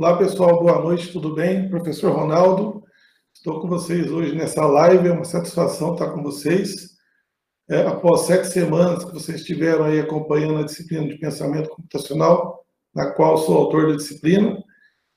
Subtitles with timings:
[0.00, 1.68] Olá, pessoal, boa noite, tudo bem?
[1.68, 2.84] Professor Ronaldo,
[3.34, 6.90] estou com vocês hoje nessa live, é uma satisfação estar com vocês.
[7.68, 12.64] É, após sete semanas que vocês estiveram aí acompanhando a disciplina de pensamento computacional,
[12.94, 14.62] na qual sou autor da disciplina.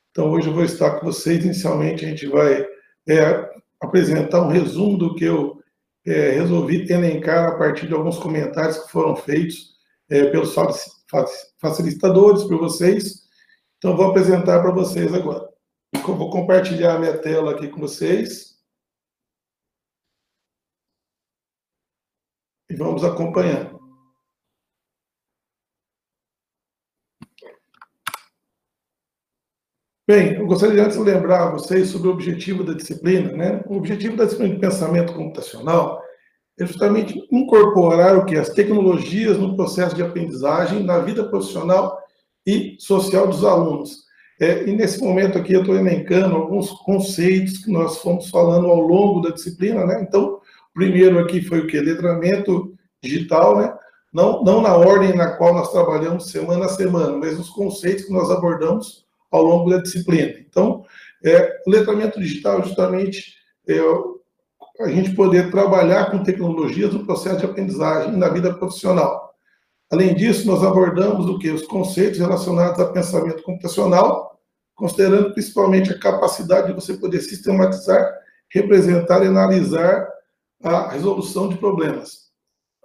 [0.10, 1.46] Então, hoje eu vou estar com vocês.
[1.46, 2.66] Inicialmente, a gente vai
[3.08, 5.60] é, apresentar um resumo do que eu
[6.08, 9.76] é, resolvi elencar a partir de alguns comentários que foram feitos
[10.10, 10.56] é, pelos
[11.60, 13.21] facilitadores, por vocês,
[13.82, 15.50] então, vou apresentar para vocês agora.
[16.06, 18.62] Vou compartilhar a minha tela aqui com vocês.
[22.70, 23.82] E vamos acompanhando.
[30.08, 33.32] Bem, eu gostaria antes de lembrar a vocês sobre o objetivo da disciplina.
[33.32, 33.64] Né?
[33.66, 36.00] O objetivo da disciplina de pensamento computacional
[36.60, 38.36] é justamente incorporar o que?
[38.36, 42.01] As tecnologias no processo de aprendizagem, na vida profissional
[42.46, 44.06] e social dos alunos.
[44.40, 48.80] É, e nesse momento aqui eu estou elencando alguns conceitos que nós fomos falando ao
[48.80, 50.02] longo da disciplina, né?
[50.02, 50.40] Então,
[50.74, 51.80] primeiro aqui foi o que?
[51.80, 53.74] Letramento digital, né?
[54.12, 58.14] Não, não na ordem na qual nós trabalhamos semana a semana, mas os conceitos que
[58.14, 60.34] nós abordamos ao longo da disciplina.
[60.40, 60.84] Então,
[61.24, 63.36] é, o letramento digital, justamente,
[63.70, 63.80] é,
[64.80, 69.31] a gente poder trabalhar com tecnologias no processo de aprendizagem na vida profissional.
[69.92, 71.50] Além disso, nós abordamos o que?
[71.50, 74.40] Os conceitos relacionados a pensamento computacional,
[74.74, 78.10] considerando principalmente a capacidade de você poder sistematizar,
[78.50, 80.08] representar e analisar
[80.64, 82.32] a resolução de problemas.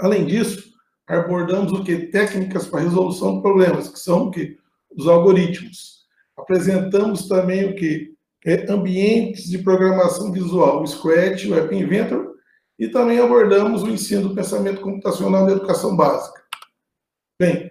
[0.00, 0.72] Além disso,
[1.06, 2.08] abordamos o que?
[2.08, 4.58] Técnicas para resolução de problemas, que são o que?
[4.96, 6.06] Os algoritmos.
[6.36, 8.16] Apresentamos também o que?
[8.44, 12.34] É, ambientes de programação visual, o Scratch, o App Inventor,
[12.78, 16.45] e também abordamos o ensino do pensamento computacional na educação básica.
[17.38, 17.70] Bem,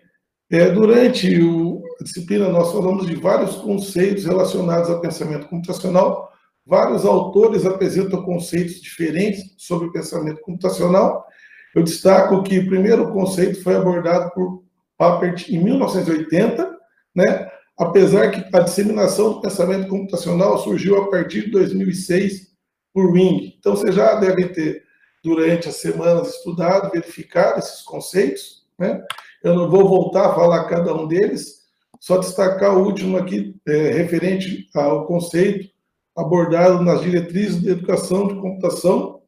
[0.51, 6.31] é, durante o, a disciplina nós falamos de vários conceitos relacionados ao pensamento computacional.
[6.65, 11.25] Vários autores apresentam conceitos diferentes sobre o pensamento computacional.
[11.73, 14.63] Eu destaco que o primeiro conceito foi abordado por
[14.97, 16.71] Papert em 1980,
[17.15, 17.49] né?
[17.77, 22.53] apesar que a disseminação do pensamento computacional surgiu a partir de 2006
[22.93, 23.55] por Wing.
[23.59, 24.83] Então, você já deve ter,
[25.23, 29.03] durante as semanas, estudado, verificado esses conceitos, né?
[29.43, 31.65] Eu não vou voltar a falar cada um deles,
[31.99, 35.75] só destacar o último aqui, é, referente ao conceito
[36.15, 39.21] abordado nas diretrizes de educação de computação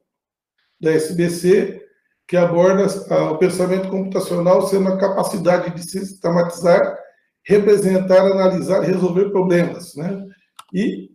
[0.80, 1.82] da SBC,
[2.28, 2.86] que aborda
[3.32, 6.98] o pensamento computacional sendo a capacidade de sistematizar,
[7.46, 9.96] representar, analisar e resolver problemas.
[9.96, 10.26] Né?
[10.74, 11.10] E,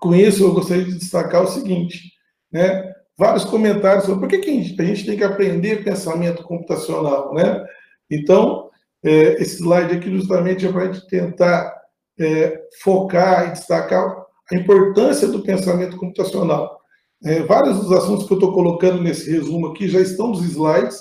[0.00, 2.12] com isso, eu gostaria de destacar o seguinte,
[2.52, 2.92] né?
[3.16, 7.64] vários comentários sobre por que, que a gente tem que aprender pensamento computacional, né?
[8.10, 8.70] Então,
[9.02, 11.74] é, esse slide aqui justamente é para a gente tentar
[12.18, 16.80] é, focar e destacar a importância do pensamento computacional.
[17.24, 20.98] É, vários dos assuntos que eu estou colocando nesse resumo aqui já estão nos slides,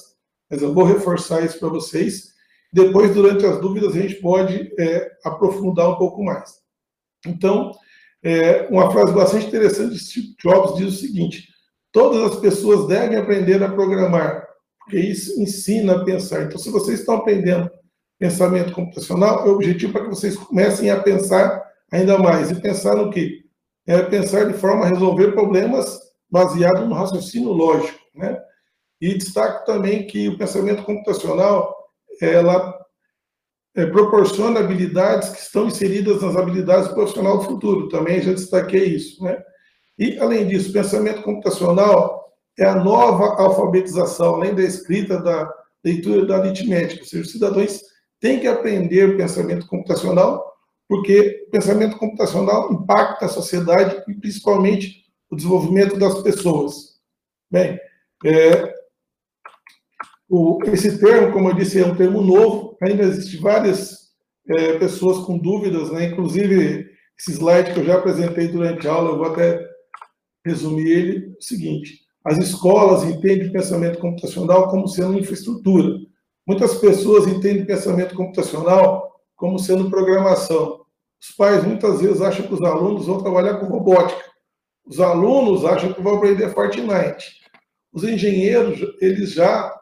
[0.50, 2.34] mas eu vou reforçar isso para vocês.
[2.72, 6.52] Depois, durante as dúvidas, a gente pode é, aprofundar um pouco mais.
[7.26, 7.72] Então,
[8.24, 11.48] é, uma frase bastante interessante de Steve Jobs diz o seguinte:
[11.92, 14.43] todas as pessoas devem aprender a programar,
[14.84, 16.44] porque isso ensina a pensar.
[16.44, 17.70] Então, se vocês estão aprendendo
[18.20, 22.52] pensamento computacional, é o objetivo para que vocês comecem a pensar ainda mais.
[22.52, 23.44] E pensar no quê?
[23.86, 26.00] É pensar de forma a resolver problemas
[26.30, 28.40] baseado no raciocínio lógico, né?
[29.02, 31.76] E destaco também que o pensamento computacional,
[32.22, 32.74] ela
[33.76, 37.90] é, proporciona habilidades que estão inseridas nas habilidades profissionais do futuro.
[37.90, 39.42] Também já destaquei isso, né?
[39.98, 42.23] E, além disso, pensamento computacional
[42.58, 45.52] é a nova alfabetização, além da escrita, da
[45.84, 47.02] leitura da aritmética.
[47.02, 47.82] Ou seja, os cidadãos
[48.20, 50.54] têm que aprender o pensamento computacional,
[50.88, 57.00] porque o pensamento computacional impacta a sociedade e principalmente o desenvolvimento das pessoas.
[57.50, 57.80] Bem,
[58.26, 58.74] é,
[60.30, 64.14] o, esse termo, como eu disse, é um termo novo, ainda existem várias
[64.48, 66.06] é, pessoas com dúvidas, né?
[66.06, 69.68] inclusive esse slide que eu já apresentei durante a aula, eu vou até
[70.46, 76.00] resumir ele, o seguinte, as escolas entendem o pensamento computacional como sendo infraestrutura.
[76.48, 80.86] Muitas pessoas entendem pensamento computacional como sendo programação.
[81.22, 84.24] Os pais muitas vezes acham que os alunos vão trabalhar com robótica.
[84.86, 87.42] Os alunos acham que vão aprender Fortnite.
[87.92, 89.74] Os engenheiros, eles já,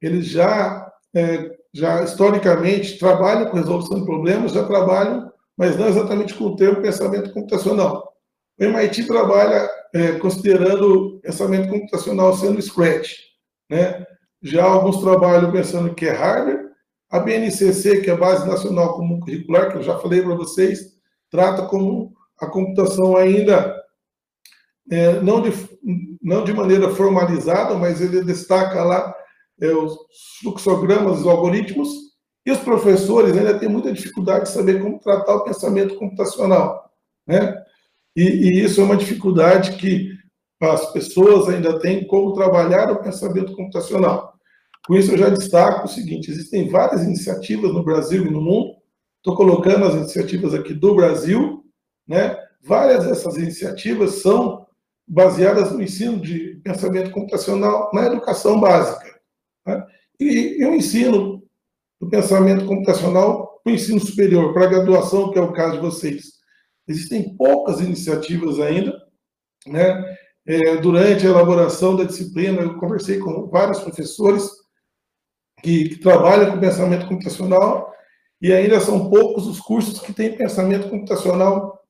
[0.00, 6.34] eles já, é, já historicamente trabalham com resolução de problemas, já trabalham, mas não exatamente
[6.34, 8.12] com o termo pensamento computacional.
[8.58, 13.14] O MIT trabalha é, considerando pensamento computacional sendo Scratch.
[13.70, 14.04] Né?
[14.42, 16.70] Já alguns trabalham pensando que é hardware,
[17.10, 20.96] A BNCC, que é a Base Nacional Comum Curricular, que eu já falei para vocês,
[21.30, 23.76] trata como a computação ainda
[24.90, 25.52] é, não, de,
[26.20, 29.14] não de maneira formalizada, mas ele destaca lá
[29.60, 29.96] é, os
[30.40, 31.88] fluxogramas, os algoritmos,
[32.44, 36.90] e os professores ainda têm muita dificuldade de saber como tratar o pensamento computacional.
[37.26, 37.61] Né?
[38.16, 40.10] E, e isso é uma dificuldade que
[40.60, 44.32] as pessoas ainda têm como trabalhar o pensamento computacional.
[44.86, 48.74] Com isso, eu já destaco o seguinte: existem várias iniciativas no Brasil e no mundo.
[49.18, 51.64] Estou colocando as iniciativas aqui do Brasil,
[52.06, 52.36] né?
[52.64, 54.66] Várias dessas iniciativas são
[55.06, 59.20] baseadas no ensino de pensamento computacional na educação básica.
[59.66, 59.84] Né?
[60.20, 61.42] E, e o ensino
[62.00, 65.80] do pensamento computacional para o ensino superior, para a graduação, que é o caso de
[65.80, 66.41] vocês.
[66.92, 69.02] Existem poucas iniciativas ainda,
[69.66, 70.16] né?
[70.44, 74.50] É, durante a elaboração da disciplina, eu conversei com vários professores
[75.62, 77.92] que, que trabalham com pensamento computacional
[78.40, 81.80] e ainda são poucos os cursos que têm pensamento computacional,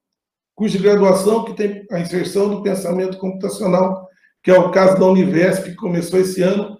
[0.54, 4.06] curso de graduação que tem a inserção do pensamento computacional,
[4.42, 6.78] que é o caso da Univesp, que começou esse ano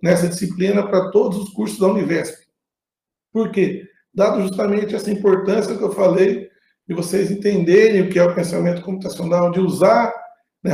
[0.00, 2.46] nessa disciplina para todos os cursos da Univesp.
[3.32, 3.84] Por quê?
[4.14, 6.47] Dado justamente essa importância que eu falei
[6.88, 10.12] de vocês entenderem o que é o pensamento computacional, de usar
[10.64, 10.72] né,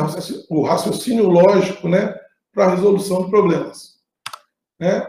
[0.48, 2.14] o raciocínio lógico né,
[2.52, 3.94] para a resolução de problemas.
[4.78, 5.04] Né?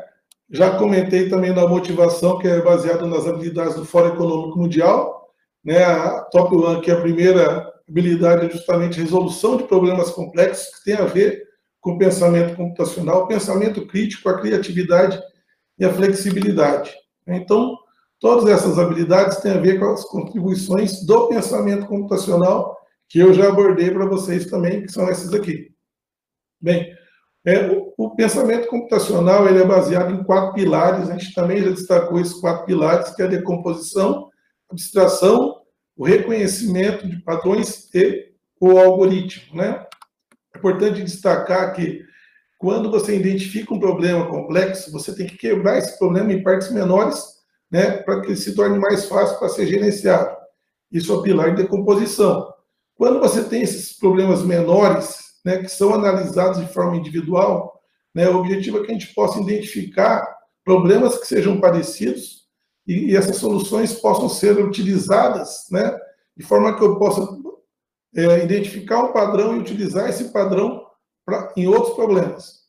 [0.49, 5.29] Já comentei também da motivação, que é baseada nas habilidades do Fórum Econômico Mundial.
[5.63, 5.83] Né?
[5.83, 10.85] A Top One, que é a primeira habilidade, é justamente resolução de problemas complexos, que
[10.85, 11.45] tem a ver
[11.79, 15.21] com o pensamento computacional, o pensamento crítico, a criatividade
[15.77, 16.91] e a flexibilidade.
[17.27, 17.77] Então,
[18.19, 22.77] todas essas habilidades têm a ver com as contribuições do pensamento computacional
[23.07, 25.71] que eu já abordei para vocês também, que são essas aqui.
[26.59, 26.91] Bem,
[27.45, 31.69] é, o, o, pensamento computacional ele é baseado em quatro pilares, a gente também já
[31.69, 34.29] destacou esses quatro pilares, que é a decomposição,
[34.69, 35.61] abstração,
[35.95, 39.57] o reconhecimento de padrões e o algoritmo.
[39.57, 39.85] Né?
[40.53, 42.03] É importante destacar que
[42.57, 47.34] quando você identifica um problema complexo, você tem que quebrar esse problema em partes menores,
[47.71, 50.35] né, para que se torne mais fácil para ser gerenciado.
[50.91, 52.53] Isso é o pilar de decomposição.
[52.95, 57.81] Quando você tem esses problemas menores, né, que são analisados de forma individual,
[58.13, 60.25] né, o objetivo é que a gente possa identificar
[60.63, 62.45] problemas que sejam parecidos
[62.87, 65.97] e, e essas soluções possam ser utilizadas, né,
[66.35, 67.21] de forma que eu possa
[68.15, 70.85] é, identificar um padrão e utilizar esse padrão
[71.25, 72.65] pra, em outros problemas.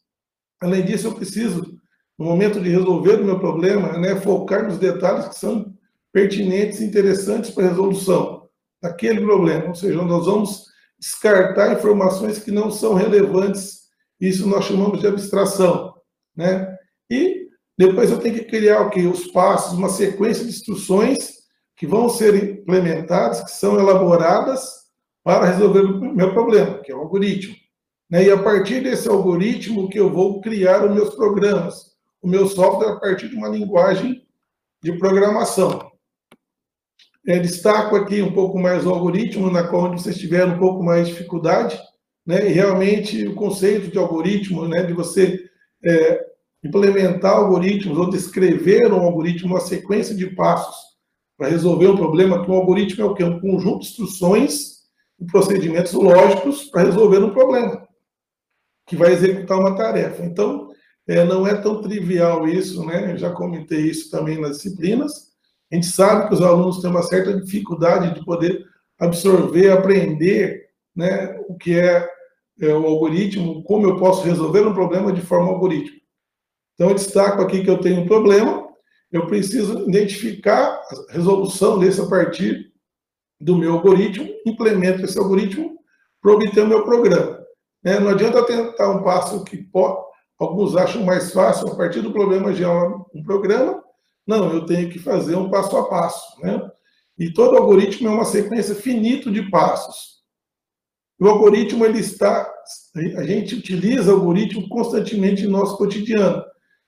[0.60, 1.75] Além disso, eu preciso,
[2.18, 5.74] no momento de resolver o meu problema, né, focar nos detalhes que são
[6.12, 8.48] pertinentes e interessantes para a resolução
[8.80, 9.68] daquele problema.
[9.68, 10.64] Ou seja, nós vamos
[10.98, 13.82] descartar informações que não são relevantes.
[14.20, 15.94] Isso nós chamamos de abstração.
[16.34, 16.74] Né?
[17.10, 19.10] E depois eu tenho que criar o?
[19.10, 21.36] Os passos, uma sequência de instruções
[21.76, 24.86] que vão ser implementadas, que são elaboradas
[25.22, 27.54] para resolver o meu problema, que é o algoritmo.
[28.10, 28.24] Né?
[28.24, 31.95] E a partir desse algoritmo que eu vou criar os meus programas,
[32.26, 34.26] o meu software a partir de uma linguagem
[34.82, 35.92] de programação.
[37.24, 41.06] É, destaco aqui um pouco mais o algoritmo, na qual vocês tiveram um pouco mais
[41.06, 41.80] de dificuldade,
[42.26, 42.50] né?
[42.50, 44.82] E realmente o conceito de algoritmo, né?
[44.82, 45.48] De você
[45.84, 46.26] é,
[46.64, 50.74] implementar algoritmos ou descrever um algoritmo, uma sequência de passos
[51.38, 53.22] para resolver um problema, que um algoritmo é o quê?
[53.22, 54.78] Um conjunto de instruções
[55.20, 57.86] e procedimentos lógicos para resolver um problema,
[58.84, 60.24] que vai executar uma tarefa.
[60.24, 60.74] Então,
[61.08, 63.12] é, não é tão trivial isso, né?
[63.12, 65.26] Eu já comentei isso também nas disciplinas,
[65.70, 68.64] a gente sabe que os alunos têm uma certa dificuldade de poder
[68.98, 72.08] absorver, aprender né, o que é,
[72.60, 76.00] é o algoritmo, como eu posso resolver um problema de forma algorítmica.
[76.74, 78.66] Então, eu destaco aqui que eu tenho um problema,
[79.10, 82.72] eu preciso identificar a resolução desse a partir
[83.40, 85.76] do meu algoritmo, implemento esse algoritmo
[86.22, 87.40] para obter o meu programa.
[87.82, 87.98] Né?
[87.98, 89.56] Não adianta tentar um passo que
[90.38, 93.82] alguns acham mais fácil, a partir do problema gerar um programa,
[94.26, 96.60] não, eu tenho que fazer um passo a passo, né?
[97.18, 100.16] E todo algoritmo é uma sequência finita de passos.
[101.18, 102.52] O algoritmo, ele está...
[103.16, 106.44] A gente utiliza algoritmo constantemente no nosso cotidiano.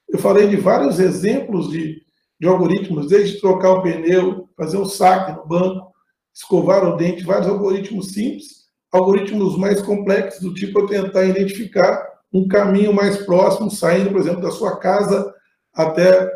[0.09, 2.03] Eu falei de vários exemplos de,
[2.39, 5.93] de algoritmos, desde trocar o pneu, fazer um saque no banco,
[6.35, 12.47] escovar o dente, vários algoritmos simples, algoritmos mais complexos, do tipo eu tentar identificar um
[12.47, 15.35] caminho mais próximo, saindo, por exemplo, da sua casa
[15.75, 16.31] até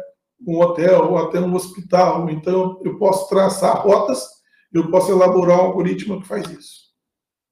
[0.46, 2.28] um hotel ou até um hospital.
[2.30, 4.26] Então, eu posso traçar rotas,
[4.72, 6.82] eu posso elaborar um algoritmo que faz isso.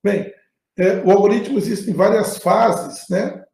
[0.02, 0.32] Bem,
[0.78, 3.44] é, o algoritmo existe em várias fases, né?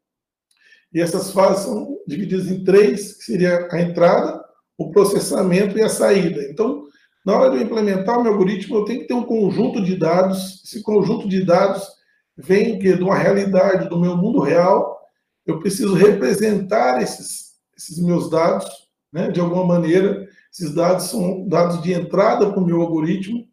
[0.92, 4.42] E essas fases são divididas em três, que seria a entrada,
[4.78, 6.42] o processamento e a saída.
[6.44, 6.84] Então,
[7.24, 9.96] na hora de eu implementar o meu algoritmo, eu tenho que ter um conjunto de
[9.96, 10.62] dados.
[10.64, 11.95] Esse conjunto de dados
[12.36, 15.00] vem de uma realidade do meu mundo real.
[15.46, 18.66] Eu preciso representar esses, esses meus dados,
[19.12, 20.28] né, de alguma maneira.
[20.52, 23.46] Esses dados são dados de entrada para o meu algoritmo,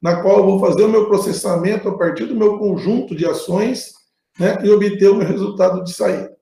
[0.00, 3.92] na qual eu vou fazer o meu processamento a partir do meu conjunto de ações
[4.38, 6.34] né, e obter o meu resultado de saída.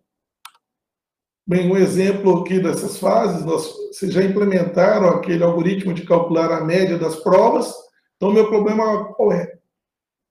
[1.47, 6.63] Bem, um exemplo aqui dessas fases, nós, vocês já implementaram aquele algoritmo de calcular a
[6.63, 7.73] média das provas,
[8.17, 9.59] então meu problema qual é?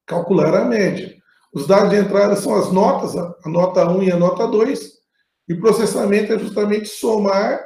[0.06, 1.18] Calcular a média.
[1.54, 4.98] Os dados de entrada são as notas, a nota 1 e a nota 2,
[5.50, 7.66] e processamento é justamente somar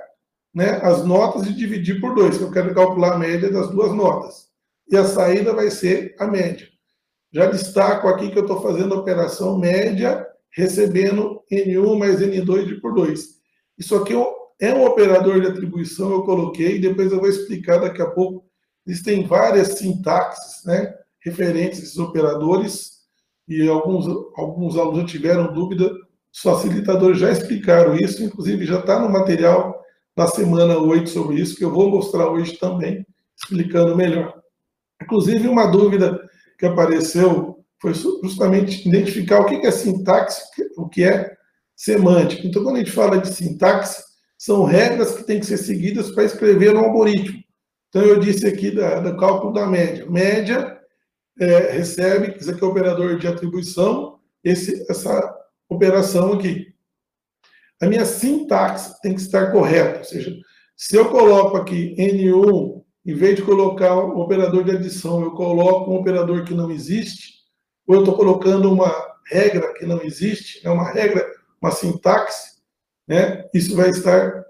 [0.53, 3.91] né, as notas e dividir por 2, que eu quero calcular a média das duas
[3.93, 4.47] notas.
[4.89, 6.67] E a saída vai ser a média.
[7.33, 12.93] Já destaco aqui que eu estou fazendo a operação média, recebendo N1 mais N2 por
[12.93, 13.41] 2.
[13.77, 14.13] Isso aqui
[14.59, 18.45] é um operador de atribuição, eu coloquei, depois eu vou explicar daqui a pouco.
[18.85, 23.00] Existem várias sintaxes, né, referentes a esses operadores,
[23.47, 25.91] e alguns, alguns alunos já tiveram dúvida,
[26.33, 29.81] os facilitadores já explicaram isso, inclusive já está no material
[30.15, 33.05] da semana 8 sobre isso, que eu vou mostrar hoje também,
[33.37, 34.41] explicando melhor.
[35.01, 36.21] Inclusive, uma dúvida
[36.57, 40.41] que apareceu foi justamente identificar o que é sintaxe,
[40.77, 41.35] o que é
[41.75, 42.45] semântica.
[42.45, 44.03] Então, quando a gente fala de sintaxe,
[44.37, 47.39] são regras que têm que ser seguidas para escrever um algoritmo.
[47.89, 50.05] Então, eu disse aqui da, do cálculo da média.
[50.09, 50.79] Média
[51.41, 55.35] é, recebe, isso aqui é o operador de atribuição, esse, essa
[55.67, 56.71] operação aqui.
[57.81, 60.35] A minha sintaxe tem que estar correta, ou seja,
[60.77, 65.89] se eu coloco aqui N1, em vez de colocar o operador de adição, eu coloco
[65.89, 67.33] um operador que não existe,
[67.87, 68.93] ou eu estou colocando uma
[69.25, 71.27] regra que não existe, é uma regra
[71.59, 72.61] uma sintaxe,
[73.07, 74.45] né, isso vai estar,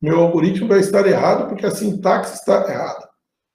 [0.00, 3.08] meu algoritmo vai estar errado porque a sintaxe está errada.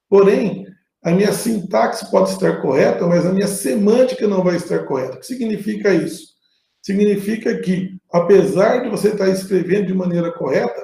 [0.09, 0.62] Porém,
[1.03, 5.17] a minha sintaxe pode estar correta, mas a minha semântica não vai estar correta.
[5.17, 6.33] O que significa isso?
[6.81, 10.81] Significa que, apesar de você estar escrevendo de maneira correta,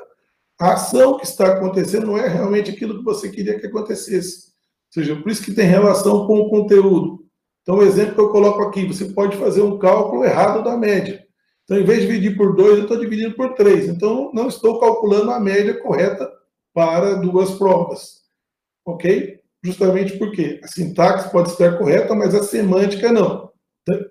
[0.59, 4.49] a ação que está acontecendo não é realmente aquilo que você queria que acontecesse.
[4.49, 7.19] Ou seja, por isso que tem relação com o conteúdo.
[7.61, 11.23] Então, o exemplo que eu coloco aqui, você pode fazer um cálculo errado da média.
[11.63, 13.87] Então, em vez de dividir por 2, eu estou dividindo por 3.
[13.87, 16.29] Então, não estou calculando a média correta
[16.73, 18.21] para duas provas.
[18.85, 19.38] Ok?
[19.63, 23.51] Justamente porque a sintaxe pode estar correta, mas a semântica não.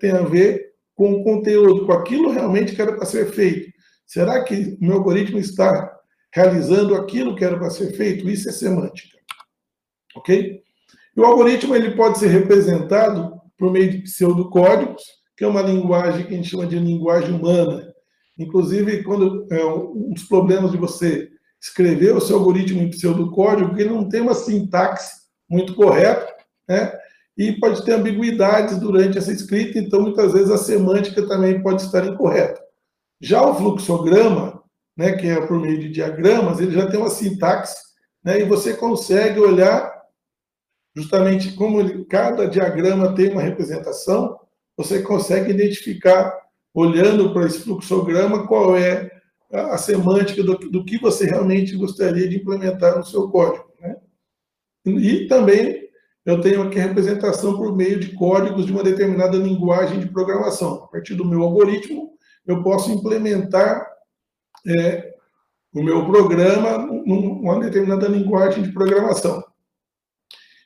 [0.01, 3.73] Tem a ver com o conteúdo, com aquilo realmente que era para ser feito.
[4.07, 5.97] Será que o meu algoritmo está
[6.35, 8.29] realizando aquilo que era para ser feito?
[8.29, 9.17] Isso é semântica.
[10.17, 10.63] Ok?
[11.17, 15.03] E o algoritmo ele pode ser representado por meio de pseudocódigos,
[15.37, 17.93] que é uma linguagem que a gente chama de linguagem humana.
[18.39, 21.29] Inclusive, quando é, um dos problemas de você
[21.61, 25.18] escrever o seu algoritmo em pseudocódigo, que ele não tem uma sintaxe
[25.49, 26.27] muito correta,
[26.69, 26.93] né?
[27.37, 32.05] E pode ter ambiguidades durante essa escrita, então muitas vezes a semântica também pode estar
[32.05, 32.61] incorreta.
[33.21, 34.63] Já o fluxograma,
[34.97, 37.77] né, que é por meio de diagramas, ele já tem uma sintaxe,
[38.25, 39.99] né, e você consegue olhar
[40.97, 44.37] justamente como cada diagrama tem uma representação,
[44.77, 46.37] você consegue identificar,
[46.75, 49.11] olhando para esse fluxograma, qual é
[49.53, 53.68] a, semântica do, do, que você realmente gostaria de implementar no seu código.
[54.97, 55.89] E também
[56.25, 60.85] eu tenho aqui a representação por meio de códigos de uma determinada linguagem de programação.
[60.85, 62.13] A partir do meu algoritmo,
[62.47, 63.87] eu posso implementar
[64.67, 65.15] é,
[65.75, 69.43] o meu programa numa determinada linguagem de programação.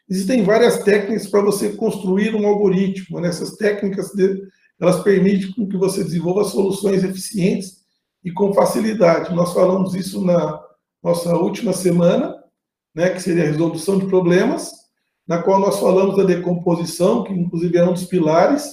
[0.09, 3.21] Existem várias técnicas para você construir um algoritmo.
[3.21, 3.29] Né?
[3.29, 4.11] Essas técnicas
[4.81, 7.83] elas permitem que você desenvolva soluções eficientes
[8.25, 9.35] e com facilidade.
[9.35, 10.61] Nós falamos isso na
[11.03, 12.42] nossa última semana,
[12.95, 14.71] né, que seria a resolução de problemas,
[15.27, 18.73] na qual nós falamos da decomposição, que inclusive é um dos pilares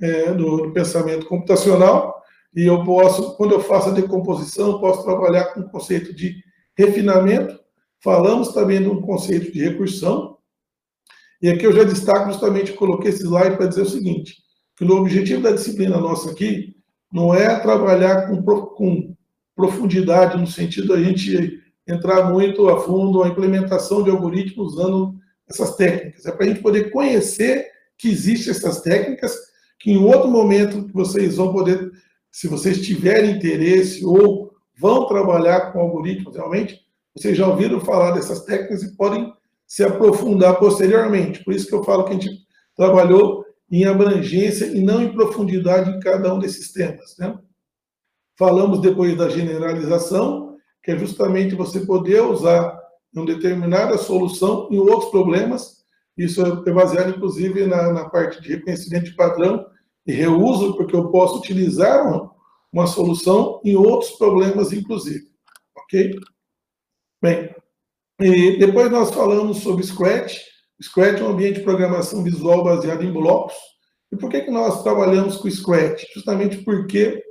[0.00, 2.22] é, do, do, pensamento computacional.
[2.54, 6.34] E eu posso, quando eu faço a decomposição, posso trabalhar com o conceito de
[6.76, 7.58] refinamento.
[8.02, 10.32] Falamos também de um conceito de recursão,
[11.42, 14.36] e aqui eu já destaco justamente, coloquei esse slide para dizer o seguinte,
[14.76, 16.76] que o objetivo da disciplina nossa aqui
[17.12, 19.16] não é trabalhar com, com
[19.56, 25.14] profundidade, no sentido da gente entrar muito a fundo a implementação de algoritmos usando
[25.48, 26.24] essas técnicas.
[26.26, 27.66] É para a gente poder conhecer
[27.98, 29.36] que existem essas técnicas,
[29.78, 31.90] que em outro momento vocês vão poder,
[32.30, 36.80] se vocês tiverem interesse ou vão trabalhar com algoritmos realmente,
[37.14, 39.32] vocês já ouviram falar dessas técnicas e podem
[39.66, 41.44] se aprofundar posteriormente.
[41.44, 42.46] Por isso que eu falo que a gente
[42.76, 47.16] trabalhou em abrangência e não em profundidade em cada um desses temas.
[47.18, 47.38] Né?
[48.36, 50.51] Falamos depois da generalização,
[50.82, 52.78] que é justamente você poder usar
[53.14, 55.82] uma determinada solução em outros problemas.
[56.16, 59.64] Isso é baseado, inclusive, na, na parte de reconhecimento de padrão
[60.06, 62.30] e reuso, porque eu posso utilizar uma,
[62.72, 65.26] uma solução em outros problemas, inclusive.
[65.76, 66.18] Ok?
[67.22, 67.54] Bem,
[68.20, 70.38] e depois nós falamos sobre Scratch.
[70.82, 73.54] Scratch é um ambiente de programação visual baseado em blocos.
[74.10, 76.04] E por que, que nós trabalhamos com Scratch?
[76.14, 77.22] Justamente porque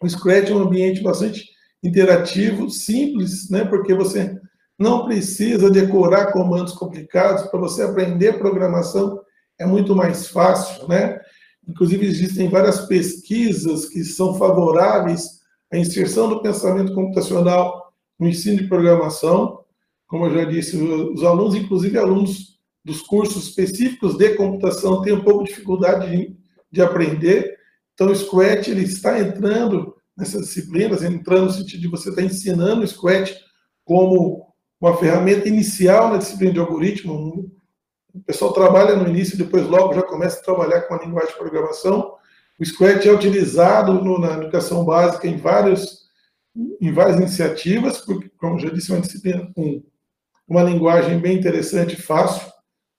[0.00, 1.51] o Scratch é um ambiente bastante
[1.82, 3.64] interativo, simples, né?
[3.64, 4.40] porque você
[4.78, 9.20] não precisa decorar comandos complicados, para você aprender programação
[9.58, 11.20] é muito mais fácil, né?
[11.68, 15.40] Inclusive, existem várias pesquisas que são favoráveis
[15.72, 19.60] à inserção do pensamento computacional no ensino de programação.
[20.08, 25.22] Como eu já disse, os alunos, inclusive alunos dos cursos específicos de computação, têm um
[25.22, 26.36] pouco de dificuldade de,
[26.70, 27.56] de aprender.
[27.94, 32.82] Então, o Scratch ele está entrando nessas disciplinas, entrando no sentido de você estar ensinando
[32.82, 33.32] o Scratch
[33.84, 37.50] como uma ferramenta inicial na disciplina de algoritmo.
[38.14, 41.38] O pessoal trabalha no início, depois logo já começa a trabalhar com a linguagem de
[41.38, 42.14] programação.
[42.58, 46.02] O Scratch é utilizado no, na educação básica em vários
[46.54, 49.82] em várias iniciativas, porque, como já disse, é uma disciplina com
[50.46, 52.52] uma linguagem bem interessante e fácil,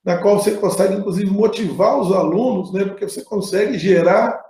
[0.04, 4.42] na qual você consegue, inclusive, motivar os alunos, né, porque você consegue gerar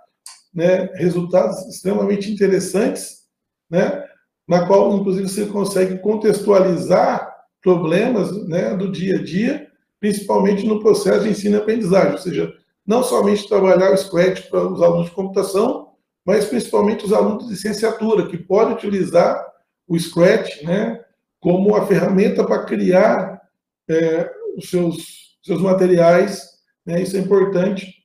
[0.53, 3.23] né, resultados extremamente interessantes,
[3.69, 4.03] né,
[4.47, 9.67] na qual, inclusive, você consegue contextualizar problemas né, do dia a dia,
[9.99, 12.53] principalmente no processo de ensino e aprendizagem, ou seja,
[12.85, 15.93] não somente trabalhar o Scratch para os alunos de computação,
[16.25, 19.41] mas principalmente os alunos de licenciatura, que podem utilizar
[19.87, 21.01] o Scratch né,
[21.39, 23.41] como a ferramenta para criar
[23.89, 26.49] é, os seus, seus materiais,
[26.85, 28.02] né, isso é importante.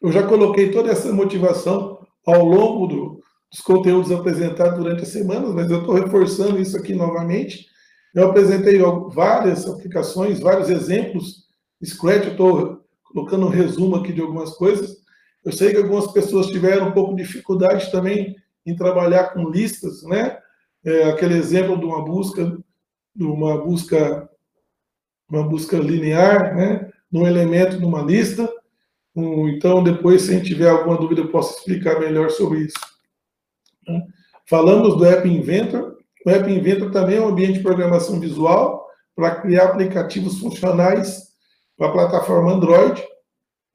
[0.00, 5.52] Eu já coloquei toda essa motivação ao longo do, dos conteúdos apresentados durante as semanas,
[5.54, 7.66] mas eu estou reforçando isso aqui novamente.
[8.14, 8.78] Eu apresentei
[9.10, 11.46] várias aplicações, vários exemplos.
[11.84, 14.96] Scratch, eu estou colocando um resumo aqui de algumas coisas.
[15.44, 20.02] Eu sei que algumas pessoas tiveram um pouco de dificuldade também em trabalhar com listas,
[20.02, 20.38] né?
[20.84, 22.56] É, aquele exemplo de uma busca,
[23.14, 24.28] de uma busca,
[25.28, 26.90] uma busca linear, né?
[27.10, 28.48] Num elemento numa lista.
[29.48, 32.78] Então, depois, se a gente tiver alguma dúvida, eu posso explicar melhor sobre isso.
[34.48, 35.98] Falamos do App Inventor.
[36.24, 41.28] O App Inventor também é um ambiente de programação visual para criar aplicativos funcionais
[41.76, 43.02] para a plataforma Android.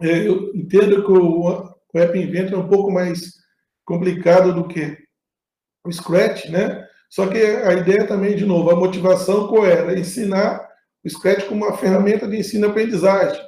[0.02, 3.34] É, eu entendo que o App Inventor é um pouco mais
[3.86, 4.98] complicado do que
[5.86, 6.88] o Scratch, né?
[7.10, 10.00] Só que a ideia também, de novo, a motivação qual era?
[10.00, 10.68] Ensinar
[11.04, 13.42] o Scratch como uma ferramenta de ensino-aprendizagem,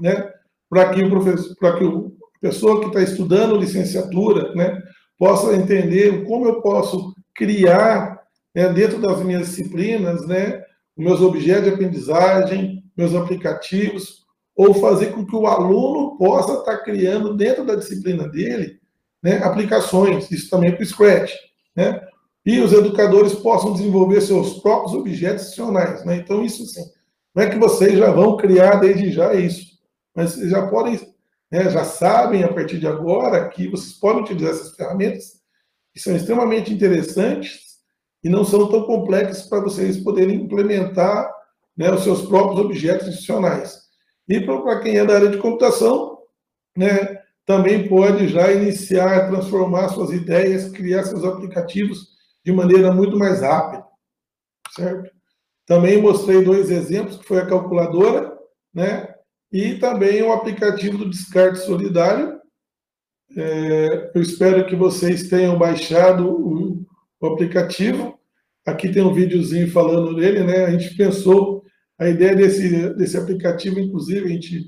[0.00, 0.32] né?
[0.68, 4.82] Para que o professor, para que a pessoa que está estudando licenciatura, né,
[5.18, 8.20] possa entender como eu posso criar,
[8.54, 10.62] né, dentro das minhas disciplinas, né,
[10.96, 14.26] meus objetos de aprendizagem, meus aplicativos,
[14.56, 18.78] ou fazer com que o aluno possa estar criando dentro da disciplina dele
[19.22, 21.32] né, aplicações, isso também para o Scratch,
[21.74, 22.00] né?
[22.46, 26.16] E os educadores possam desenvolver seus próprios objetos adicionais, né?
[26.16, 26.84] Então, isso sim,
[27.34, 29.67] não é que vocês já vão criar desde já isso,
[30.18, 30.98] mas vocês já podem
[31.48, 35.40] né, já sabem a partir de agora que vocês podem utilizar essas ferramentas,
[35.94, 37.78] que são extremamente interessantes
[38.22, 41.32] e não são tão complexas para vocês poderem implementar
[41.76, 43.80] né, os seus próprios objetos institucionais.
[44.28, 46.18] E para quem é da área de computação,
[46.76, 52.08] né, também pode já iniciar, transformar suas ideias, criar seus aplicativos
[52.44, 53.86] de maneira muito mais rápida,
[54.72, 55.10] certo?
[55.64, 58.36] Também mostrei dois exemplos, que foi a calculadora,
[58.74, 59.14] né,
[59.52, 62.38] e também o aplicativo do descarte solidário.
[63.36, 66.86] É, eu espero que vocês tenham baixado o,
[67.20, 68.18] o, aplicativo.
[68.66, 70.64] Aqui tem um videozinho falando dele, né?
[70.64, 71.62] A gente pensou
[71.98, 74.66] a ideia desse, desse aplicativo, inclusive, a gente,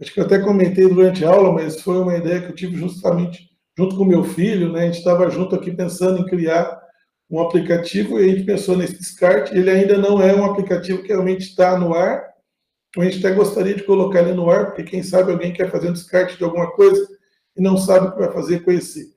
[0.00, 2.76] acho que eu até comentei durante a aula, mas foi uma ideia que eu tive
[2.76, 4.82] justamente junto com meu filho, né?
[4.82, 6.80] A gente estava junto aqui pensando em criar
[7.30, 9.56] um aplicativo e a gente pensou nesse descarte.
[9.56, 12.29] Ele ainda não é um aplicativo que realmente está no ar,
[12.98, 15.90] a gente até gostaria de colocar ele no ar, porque quem sabe alguém quer fazer
[15.90, 17.06] um descarte de alguma coisa
[17.56, 19.14] e não sabe o que vai fazer com esse,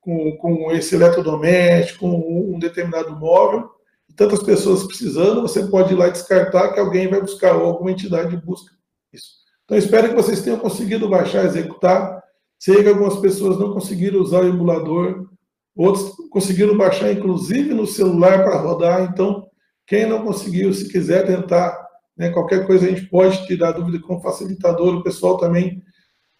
[0.00, 3.70] com, com esse eletrodoméstico, com um determinado móvel.
[4.08, 7.92] E tantas pessoas precisando, você pode ir lá descartar que alguém vai buscar, ou alguma
[7.92, 8.74] entidade busca
[9.12, 9.36] isso.
[9.64, 12.22] Então, espero que vocês tenham conseguido baixar, executar.
[12.58, 15.28] Sei que algumas pessoas não conseguiram usar o emulador,
[15.76, 19.02] outros conseguiram baixar, inclusive, no celular para rodar.
[19.02, 19.48] Então,
[19.86, 21.85] quem não conseguiu, se quiser tentar
[22.16, 22.30] né?
[22.30, 24.96] Qualquer coisa a gente pode tirar dúvida com o facilitador.
[24.96, 25.82] O pessoal também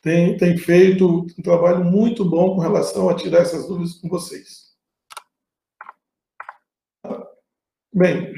[0.01, 4.67] tem, tem feito um trabalho muito bom com relação a tirar essas dúvidas com vocês.
[7.93, 8.35] Bem,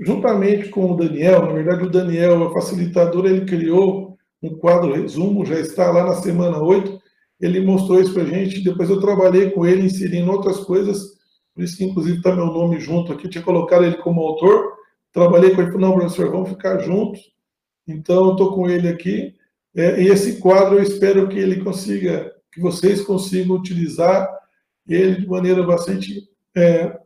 [0.00, 5.44] juntamente com o Daniel, na verdade o Daniel, o facilitador, ele criou um quadro resumo,
[5.44, 6.98] já está lá na semana 8,
[7.38, 10.98] ele mostrou isso para a gente, depois eu trabalhei com ele, inserindo outras coisas,
[11.54, 14.72] por isso que inclusive está meu nome junto aqui, tinha colocado ele como autor,
[15.16, 17.20] trabalhei com ele, falei, não, professor, vamos ficar juntos,
[17.88, 19.34] então estou com ele aqui,
[19.74, 24.28] é, e esse quadro eu espero que ele consiga, que vocês consigam utilizar
[24.86, 26.98] ele de maneira bastante é,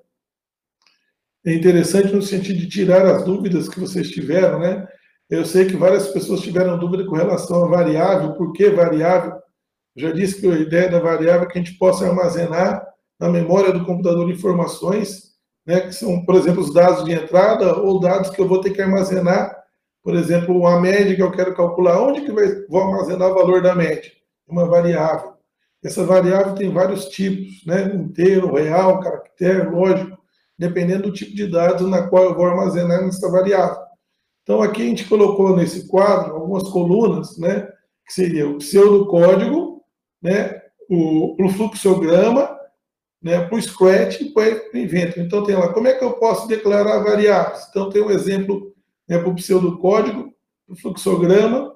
[1.46, 4.87] interessante no sentido de tirar as dúvidas que vocês tiveram, né?
[5.29, 9.40] Eu sei que várias pessoas tiveram dúvida com relação à variável, por que variável?
[9.96, 12.85] Já disse que a ideia da variável é que a gente possa armazenar
[13.18, 15.29] na memória do computador informações,
[15.66, 18.70] né, que são, por exemplo, os dados de entrada ou dados que eu vou ter
[18.70, 19.57] que armazenar,
[20.03, 22.33] por exemplo, a média que eu quero calcular, onde que
[22.68, 24.11] vou armazenar o valor da média?
[24.49, 25.35] Uma variável.
[25.85, 30.20] Essa variável tem vários tipos, né, inteiro, real, caractere, lógico
[30.61, 33.79] dependendo do tipo de dados na qual eu vou armazenar nessa variável.
[34.42, 37.66] Então, aqui a gente colocou nesse quadro algumas colunas, né,
[38.07, 39.83] que seria o pseudocódigo,
[40.20, 42.60] né, o, o fluxograma,
[43.22, 45.22] né, para o Scratch e para o Inventor.
[45.22, 47.66] Então, tem lá, como é que eu posso declarar variáveis?
[47.68, 48.74] Então, tem um exemplo
[49.09, 50.33] né, para o pseudocódigo,
[50.68, 51.74] o fluxograma.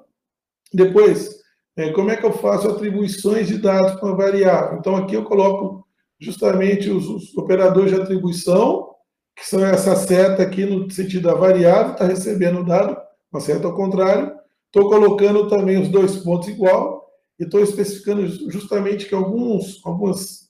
[0.73, 1.37] Depois,
[1.77, 4.79] é, como é que eu faço atribuições de dados para variável?
[4.79, 5.87] Então, aqui eu coloco
[6.19, 8.91] justamente os, os, operadores de atribuição,
[9.37, 12.97] que são essa seta aqui no sentido da variável, está recebendo o dado,
[13.33, 14.33] uma seta ao contrário.
[14.67, 17.05] Estou colocando também os dois pontos igual
[17.39, 20.44] e estou especificando justamente que alguns, algumas,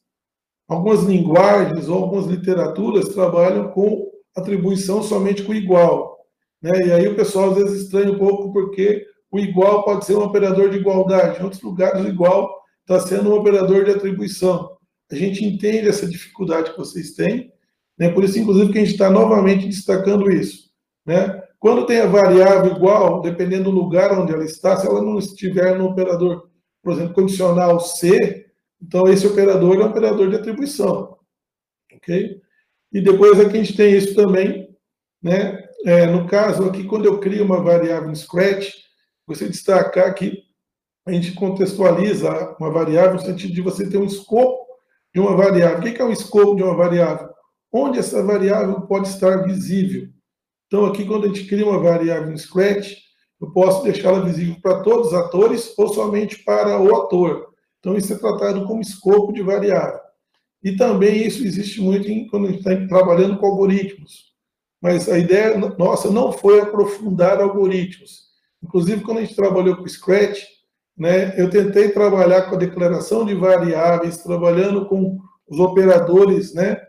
[0.68, 6.18] algumas linguagens ou algumas literaturas trabalham com atribuição somente com igual.
[6.62, 6.86] Né?
[6.86, 10.22] E aí o pessoal às vezes estranha um pouco porque o igual pode ser um
[10.22, 11.40] operador de igualdade.
[11.40, 12.50] Em outros lugares, o igual
[12.80, 14.70] está sendo um operador de atribuição.
[15.10, 17.52] A gente entende essa dificuldade que vocês têm,
[17.98, 18.08] né?
[18.10, 20.70] por isso, inclusive, que a gente está novamente destacando isso.
[21.04, 21.42] Né?
[21.58, 25.76] Quando tem a variável igual, dependendo do lugar onde ela está, se ela não estiver
[25.76, 26.48] no operador,
[26.82, 28.43] por exemplo, condicional C,
[28.82, 31.18] então esse operador é um operador de atribuição.
[31.92, 32.40] Ok?
[32.92, 34.68] E depois aqui a gente tem isso também,
[35.22, 35.64] né?
[35.84, 38.72] É, no caso aqui, quando eu crio uma variável em Scratch,
[39.26, 40.42] você destacar que
[41.06, 44.64] a gente contextualiza uma variável no sentido de você ter um escopo
[45.14, 45.78] de uma variável.
[45.78, 47.28] O que é o escopo de uma variável?
[47.70, 50.08] Onde essa variável pode estar visível.
[50.66, 52.94] Então, aqui, quando a gente cria uma variável em Scratch,
[53.40, 57.53] eu posso deixá-la visível para todos os atores ou somente para o ator.
[57.84, 60.00] Então, isso é tratado como escopo de variável.
[60.62, 64.32] E também isso existe muito em, quando a gente está trabalhando com algoritmos.
[64.80, 68.24] Mas a ideia nossa não foi aprofundar algoritmos.
[68.62, 70.44] Inclusive, quando a gente trabalhou com Scratch,
[70.96, 76.80] né, eu tentei trabalhar com a declaração de variáveis, trabalhando com os operadores né,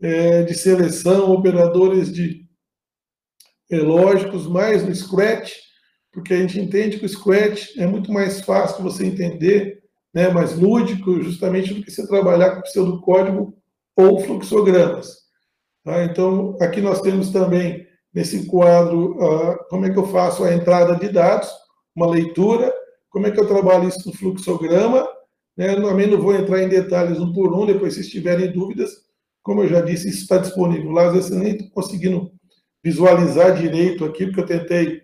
[0.00, 2.46] é, de seleção, operadores de
[3.68, 5.54] é, lógicos, mais no Scratch,
[6.12, 9.75] porque a gente entende que o Scratch é muito mais fácil você entender,
[10.16, 13.54] né, mais lúdico, justamente do que você trabalhar com pseudocódigo
[13.94, 15.14] ou fluxogramas.
[15.84, 16.04] Tá?
[16.04, 20.96] Então, aqui nós temos também, nesse quadro, uh, como é que eu faço a entrada
[20.96, 21.50] de dados,
[21.94, 22.72] uma leitura,
[23.10, 25.06] como é que eu trabalho isso no fluxograma?
[25.54, 25.74] Né?
[25.74, 28.92] Eu também não vou entrar em detalhes um por um, depois se tiverem dúvidas,
[29.42, 32.32] como eu já disse, isso está disponível lá, às vezes eu nem estou conseguindo
[32.82, 35.02] visualizar direito aqui, porque eu tentei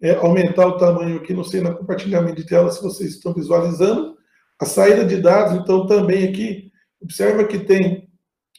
[0.00, 4.11] é, aumentar o tamanho aqui, não sei, no compartilhamento de tela, se vocês estão visualizando.
[4.60, 8.08] A saída de dados, então, também aqui, observa que tem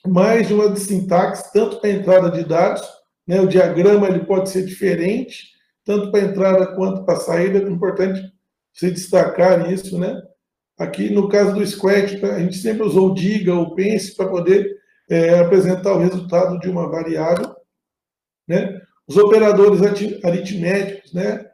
[0.05, 2.81] mais de uma sintaxe, tanto para a entrada de dados,
[3.25, 5.53] né, o diagrama ele pode ser diferente,
[5.85, 8.21] tanto para a entrada quanto para a saída, é importante
[8.73, 10.21] você destacar isso, né?
[10.77, 14.75] Aqui, no caso do Scratch, a gente sempre usou o diga ou pense para poder
[15.09, 17.55] é, apresentar o resultado de uma variável,
[18.47, 18.81] né?
[19.07, 19.81] Os operadores
[20.23, 21.45] aritméticos, né?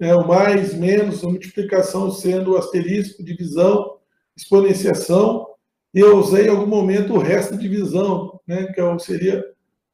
[0.00, 3.98] É, o mais, menos, a multiplicação sendo asterisco, divisão,
[4.36, 5.46] exponenciação,
[5.92, 8.66] e eu usei em algum momento o resto de divisão, né?
[8.72, 9.44] Que é seria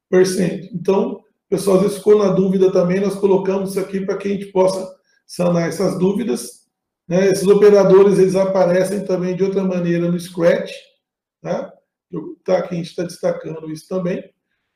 [0.09, 0.69] percento.
[0.73, 4.31] Então, pessoal às vezes ficou na dúvida também, nós colocamos isso aqui para que a
[4.31, 4.95] gente possa
[5.27, 6.67] sanar essas dúvidas
[7.09, 7.27] né?
[7.31, 10.73] Esses operadores eles aparecem também de outra maneira no Scratch,
[11.41, 11.73] tá?
[12.45, 14.23] tá aqui a gente está destacando isso também.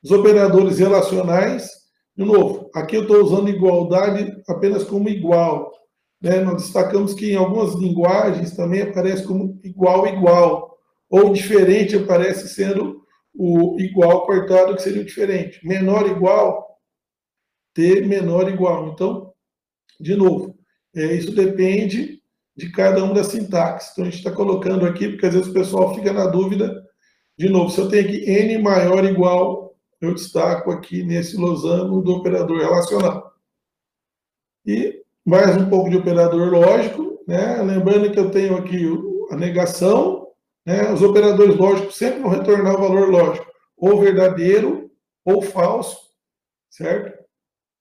[0.03, 1.80] Os operadores relacionais,
[2.17, 5.73] de novo, aqui eu estou usando igualdade apenas como igual.
[6.21, 6.41] Né?
[6.41, 10.77] Nós destacamos que em algumas linguagens também aparece como igual igual,
[11.09, 13.01] ou diferente aparece sendo
[13.35, 15.67] o igual cortado, que seria o diferente.
[15.67, 16.79] Menor igual,
[17.73, 18.89] ter menor igual.
[18.89, 19.33] Então,
[19.99, 20.59] de novo,
[20.95, 22.21] é, isso depende
[22.57, 23.93] de cada um das sintaxes.
[23.93, 26.85] Então, a gente está colocando aqui, porque às vezes o pessoal fica na dúvida,
[27.39, 29.70] de novo, se eu tenho aqui n maior igual
[30.01, 33.35] eu destaco aqui nesse losango do operador relacional.
[34.65, 37.63] E mais um pouco de operador lógico, né?
[37.63, 38.87] lembrando que eu tenho aqui
[39.31, 40.29] a negação,
[40.65, 40.93] né?
[40.93, 44.91] os operadores lógicos sempre vão retornar o valor lógico, ou verdadeiro
[45.25, 45.97] ou falso,
[46.71, 47.19] certo?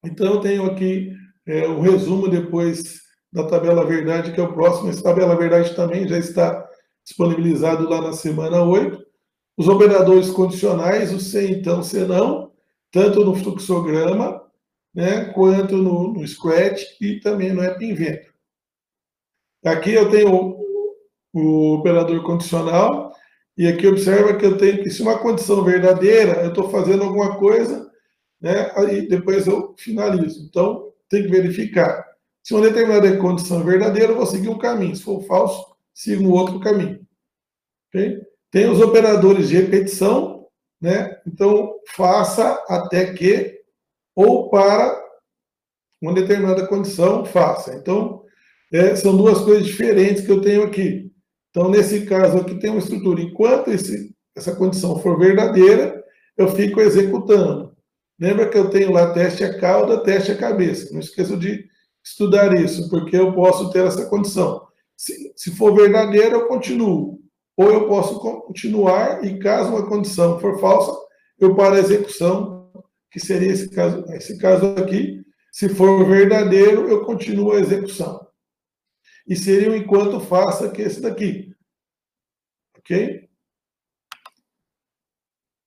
[0.03, 1.13] Então eu tenho aqui
[1.45, 3.01] é, o resumo depois
[3.32, 4.89] da tabela verdade, que é o próximo.
[4.89, 6.67] Essa tabela verdade também já está
[7.05, 9.09] disponibilizado lá na semana 8.
[9.60, 12.50] Os operadores condicionais, o se então, se não,
[12.89, 14.41] tanto no fluxograma,
[14.95, 18.34] né, quanto no, no Scratch e também no App Inventor.
[19.65, 20.56] Aqui eu tenho
[21.34, 23.13] o, operador condicional,
[23.58, 27.38] e aqui observa que eu tenho que, se uma condição verdadeira, eu estou fazendo alguma
[27.38, 27.91] coisa,
[28.39, 30.41] né, aí depois eu finalizo.
[30.41, 32.06] Então, tem que verificar.
[32.41, 34.95] Se uma determinada condição é verdadeira, eu vou seguir um caminho.
[34.95, 37.06] Se for falso, sigo um outro caminho.
[37.89, 38.29] Okay?
[38.51, 40.47] Tem os operadores de repetição,
[40.81, 41.19] né?
[41.27, 43.59] Então, faça até que,
[44.15, 44.99] ou para
[46.01, 47.75] uma determinada condição, faça.
[47.75, 48.23] Então,
[48.71, 51.12] é, são duas coisas diferentes que eu tenho aqui.
[51.49, 53.21] Então, nesse caso aqui, tem uma estrutura.
[53.21, 56.03] Enquanto esse, essa condição for verdadeira,
[56.38, 57.75] eu fico executando.
[58.19, 60.91] Lembra que eu tenho lá teste a cauda, teste a cabeça.
[60.93, 61.67] Não esqueça de
[62.03, 64.67] estudar isso, porque eu posso ter essa condição.
[64.95, 67.19] Se, se for verdadeiro, eu continuo.
[67.60, 70.98] Ou eu posso continuar e, caso uma condição for falsa,
[71.38, 72.72] eu paro a execução,
[73.12, 75.22] que seria esse caso, esse caso aqui.
[75.52, 78.26] Se for verdadeiro, eu continuo a execução.
[79.28, 81.54] E seria o enquanto faça que esse daqui.
[82.78, 83.28] Ok?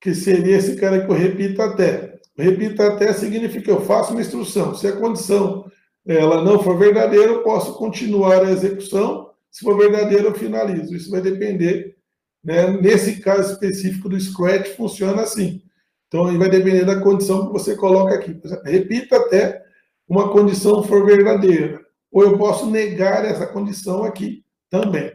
[0.00, 2.18] Que seria esse cara que eu repito até.
[2.34, 4.74] Repita até significa eu faço uma instrução.
[4.74, 5.70] Se a condição
[6.06, 9.30] ela não for verdadeira, eu posso continuar a execução.
[9.52, 10.96] Se for verdadeira, eu finalizo.
[10.96, 11.96] Isso vai depender.
[12.42, 12.68] Né?
[12.80, 15.62] Nesse caso específico do Scratch, funciona assim.
[16.08, 18.40] Então, vai depender da condição que você coloca aqui.
[18.64, 19.62] Repita até
[20.08, 21.80] uma condição for verdadeira.
[22.10, 25.12] Ou eu posso negar essa condição aqui também.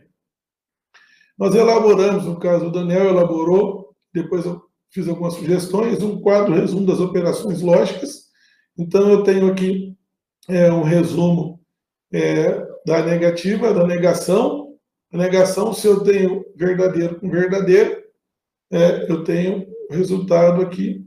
[1.38, 6.86] Nós elaboramos, no caso o Daniel elaborou, depois eu fiz algumas sugestões, um quadro resumo
[6.86, 8.28] das operações lógicas.
[8.78, 9.98] Então, eu tenho aqui
[10.48, 11.60] é um resumo
[12.12, 14.74] é, da negativa, da negação.
[15.12, 18.02] A negação, se eu tenho verdadeiro com verdadeiro,
[18.72, 21.06] é, eu tenho resultado aqui.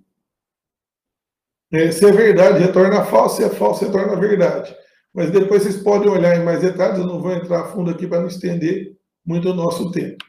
[1.72, 4.76] É, se é verdade, retorna falso, se é falso, retorna verdade.
[5.14, 8.06] Mas depois vocês podem olhar em mais detalhes, eu não vou entrar a fundo aqui
[8.06, 10.22] para não estender muito o nosso tempo.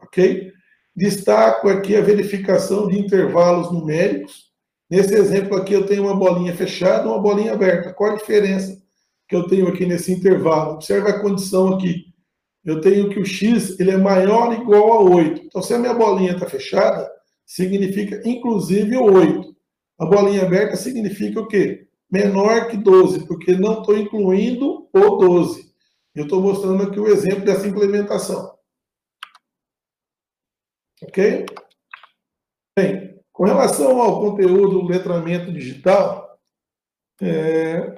[0.00, 0.52] Ok?
[0.94, 4.50] Destaco aqui a verificação de intervalos numéricos.
[4.90, 7.92] Nesse exemplo aqui, eu tenho uma bolinha fechada uma bolinha aberta.
[7.92, 8.84] Qual a diferença
[9.28, 10.74] que eu tenho aqui nesse intervalo?
[10.74, 12.14] Observe a condição aqui.
[12.64, 15.42] Eu tenho que o x ele é maior ou igual a 8.
[15.44, 17.08] Então, se a minha bolinha está fechada,
[17.44, 19.56] significa inclusive 8.
[19.98, 21.88] A bolinha aberta significa o quê?
[22.10, 25.72] Menor que 12, porque não estou incluindo o 12.
[26.14, 28.56] Eu estou mostrando aqui o exemplo dessa implementação.
[31.02, 31.46] Ok?
[32.76, 36.38] Bem, com relação ao conteúdo do letramento digital,
[37.20, 37.94] é,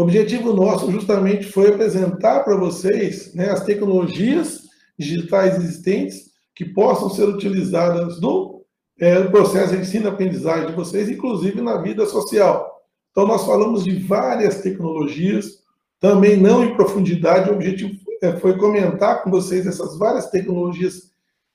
[0.00, 4.62] o objetivo nosso justamente foi apresentar para vocês né, as tecnologias
[4.98, 8.64] digitais existentes que possam ser utilizadas no,
[8.98, 12.80] é, no processo de ensino-aprendizagem de vocês, inclusive na vida social.
[13.10, 15.58] Então, nós falamos de várias tecnologias,
[16.00, 21.10] também não em profundidade, o objetivo é, foi comentar com vocês essas várias tecnologias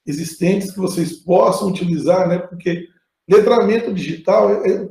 [0.06, 2.38] existentes que vocês possam utilizar, né?
[2.38, 2.90] Porque
[3.28, 4.88] letramento digital, é,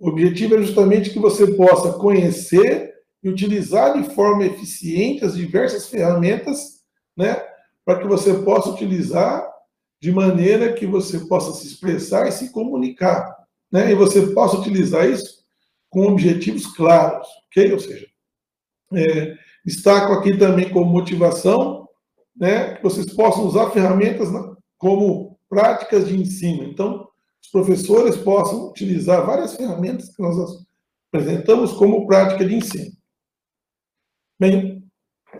[0.00, 2.87] o objetivo é justamente que você possa conhecer
[3.22, 6.82] e utilizar de forma eficiente as diversas ferramentas,
[7.16, 7.36] né?
[7.84, 9.46] Para que você possa utilizar
[10.00, 13.36] de maneira que você possa se expressar e se comunicar,
[13.70, 13.90] né?
[13.90, 15.44] E você possa utilizar isso
[15.90, 17.72] com objetivos claros, ok?
[17.72, 18.06] Ou seja,
[18.94, 21.88] é, destaco aqui também como motivação
[22.38, 24.28] né, que vocês possam usar ferramentas
[24.78, 26.64] como práticas de ensino.
[26.64, 27.08] Então,
[27.42, 30.36] os professores possam utilizar várias ferramentas que nós
[31.12, 32.92] apresentamos como prática de ensino.
[34.38, 34.84] Bem,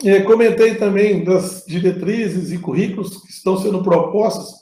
[0.03, 4.53] é, comentei também das diretrizes e currículos que estão sendo propostos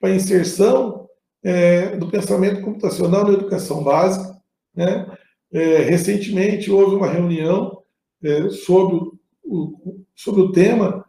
[0.00, 1.08] para inserção
[1.42, 4.34] é, do pensamento computacional na educação básica.
[4.74, 5.06] Né?
[5.52, 7.82] É, recentemente houve uma reunião
[8.22, 8.96] é, sobre,
[9.44, 11.04] o, sobre o tema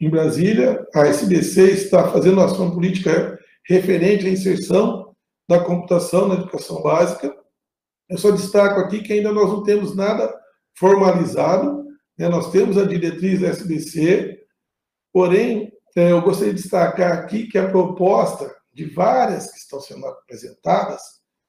[0.00, 5.14] em Brasília, a SBC está fazendo uma ação política referente à inserção
[5.48, 7.34] da computação na educação básica.
[8.08, 10.34] Eu só destaco aqui que ainda nós não temos nada
[10.76, 11.84] formalizado,
[12.18, 12.28] né?
[12.28, 14.40] nós temos a diretriz SBC,
[15.12, 20.04] porém, é, eu gostaria de destacar aqui que a proposta de várias que estão sendo
[20.06, 21.00] apresentadas,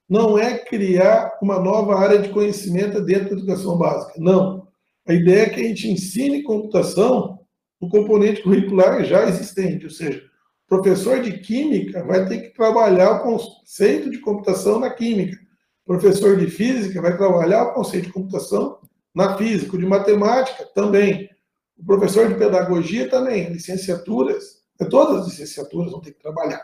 [0.08, 4.14] não é criar uma nova área de conhecimento dentro da educação básica.
[4.18, 4.68] Não.
[5.06, 7.40] A ideia é que a gente ensine computação
[7.80, 13.12] no componente curricular já existente, ou seja, o professor de química vai ter que trabalhar
[13.12, 15.36] o conceito de computação na química.
[15.84, 18.78] O professor de física vai trabalhar o conceito de computação
[19.16, 21.30] na física, de matemática também.
[21.78, 26.62] O professor de pedagogia também, licenciaturas, todas as licenciaturas vão ter que trabalhar.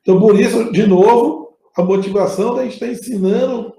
[0.00, 3.74] Então, por isso, de novo, a motivação da gente estar ensinando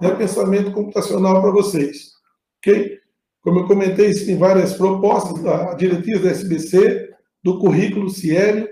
[0.00, 2.12] né, pensamento computacional para vocês.
[2.58, 2.98] Ok?
[3.42, 7.10] Como eu comentei, tem várias propostas da diretriz da SBC,
[7.44, 8.66] do currículo Cielo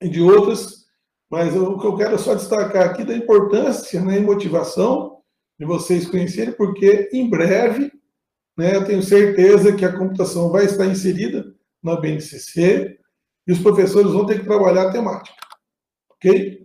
[0.00, 0.86] e de outras,
[1.30, 5.18] mas o que eu quero só destacar aqui da importância né, e motivação
[5.58, 7.92] de vocês conhecerem, porque em breve,
[8.62, 12.96] né, eu tenho certeza que a computação vai estar inserida na BNCC
[13.44, 15.36] e os professores vão ter que trabalhar a temática.
[16.12, 16.64] Ok?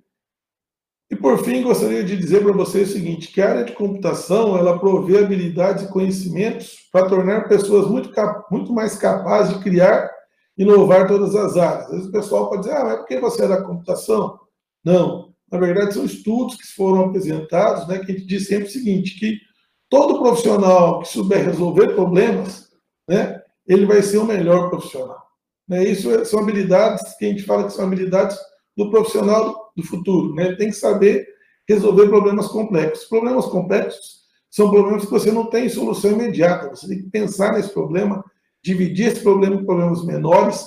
[1.10, 4.56] E por fim, gostaria de dizer para vocês o seguinte, que a área de computação,
[4.56, 8.12] ela provê habilidades e conhecimentos para tornar pessoas muito,
[8.52, 10.08] muito mais capazes de criar
[10.56, 11.86] inovar todas as áreas.
[11.86, 14.40] Às vezes o pessoal pode dizer, ah, mas por que você é da computação?
[14.84, 18.72] Não, na verdade são estudos que foram apresentados, né, que a gente diz sempre o
[18.72, 19.47] seguinte, que
[19.90, 22.72] todo profissional que souber resolver problemas,
[23.08, 25.28] né, ele vai ser o melhor profissional.
[25.68, 25.84] Né?
[25.84, 28.38] Isso é, são habilidades que a gente fala que são habilidades
[28.76, 30.34] do profissional do futuro.
[30.34, 30.48] Né?
[30.48, 31.28] Ele tem que saber
[31.68, 33.08] resolver problemas complexos.
[33.08, 36.70] Problemas complexos são problemas que você não tem solução imediata.
[36.70, 38.24] Você tem que pensar nesse problema,
[38.64, 40.66] dividir esse problema em problemas menores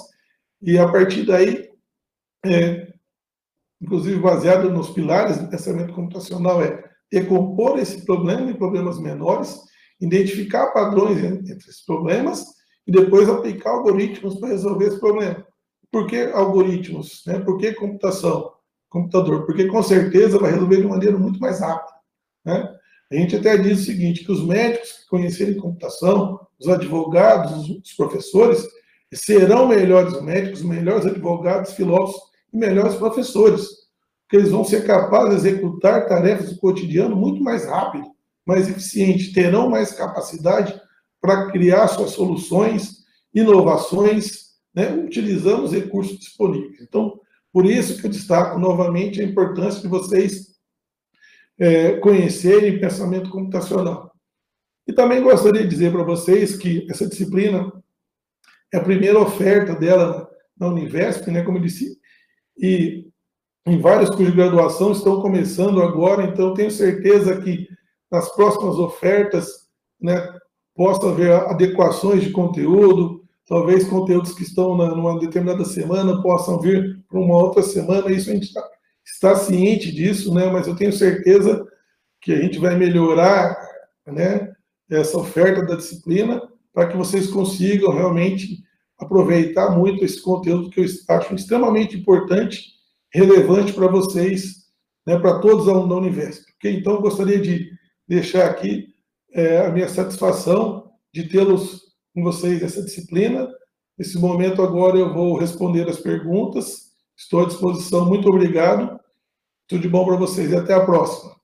[0.60, 1.70] e, a partir daí,
[2.44, 2.92] é,
[3.80, 9.60] inclusive baseado nos pilares do pensamento computacional, é decompor esse problema em problemas menores,
[10.00, 12.44] identificar padrões entre esses problemas
[12.86, 15.46] e depois aplicar algoritmos para resolver esse problema.
[15.90, 17.22] Por que algoritmos?
[17.26, 17.38] Né?
[17.40, 18.52] Por que computação?
[18.88, 19.44] Computador?
[19.44, 21.92] Porque com certeza vai resolver de maneira muito mais rápida.
[22.44, 22.76] Né?
[23.10, 27.92] A gente até diz o seguinte, que os médicos que conhecerem computação, os advogados, os
[27.94, 28.64] professores,
[29.12, 33.68] serão melhores médicos, melhores advogados, filósofos e melhores professores,
[34.30, 38.14] porque eles vão ser capazes de executar tarefas do cotidiano muito mais rápido,
[38.46, 40.80] mais eficiente, terão mais capacidade
[41.20, 46.80] para criar suas soluções, inovações, né, utilizando os recursos disponíveis.
[46.80, 47.20] Então,
[47.52, 50.54] por isso que eu destaco novamente a importância de vocês
[51.58, 54.12] é, conhecerem pensamento computacional.
[54.86, 57.72] E também gostaria de dizer para vocês que essa disciplina
[58.72, 61.98] é a primeira oferta dela na Univesp, né, como eu disse,
[62.56, 63.09] e
[63.66, 67.68] em vários cursos de graduação estão começando agora, então tenho certeza que
[68.10, 69.68] nas próximas ofertas
[70.00, 70.26] né,
[70.74, 77.04] possa haver adequações de conteúdo, talvez conteúdos que estão na, numa determinada semana possam vir
[77.08, 78.68] para uma outra semana, isso a gente está,
[79.04, 80.46] está ciente disso, né?
[80.50, 81.66] mas eu tenho certeza
[82.20, 83.56] que a gente vai melhorar
[84.06, 84.52] né,
[84.90, 86.42] essa oferta da disciplina
[86.72, 88.62] para que vocês consigam realmente
[88.98, 92.79] aproveitar muito esse conteúdo que eu acho extremamente importante,
[93.12, 94.66] relevante para vocês,
[95.06, 96.44] né, para todos os alunos da Univesp.
[96.56, 96.76] Okay?
[96.76, 97.70] Então, eu gostaria de
[98.06, 98.94] deixar aqui
[99.32, 101.80] é, a minha satisfação de tê-los
[102.14, 103.48] com vocês essa disciplina.
[103.98, 106.90] Nesse momento, agora, eu vou responder as perguntas.
[107.16, 108.06] Estou à disposição.
[108.06, 108.98] Muito obrigado.
[109.68, 111.39] Tudo de bom para vocês e até a próxima.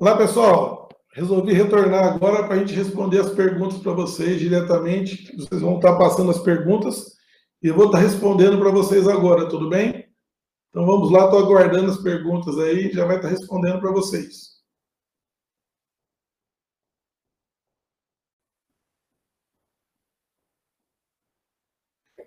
[0.00, 0.88] Olá, pessoal.
[1.12, 5.36] Resolvi retornar agora para a gente responder as perguntas para vocês diretamente.
[5.36, 7.16] Vocês vão estar passando as perguntas
[7.60, 10.08] e eu vou estar respondendo para vocês agora, tudo bem?
[10.70, 14.62] Então vamos lá, estou aguardando as perguntas aí, já vai estar respondendo para vocês.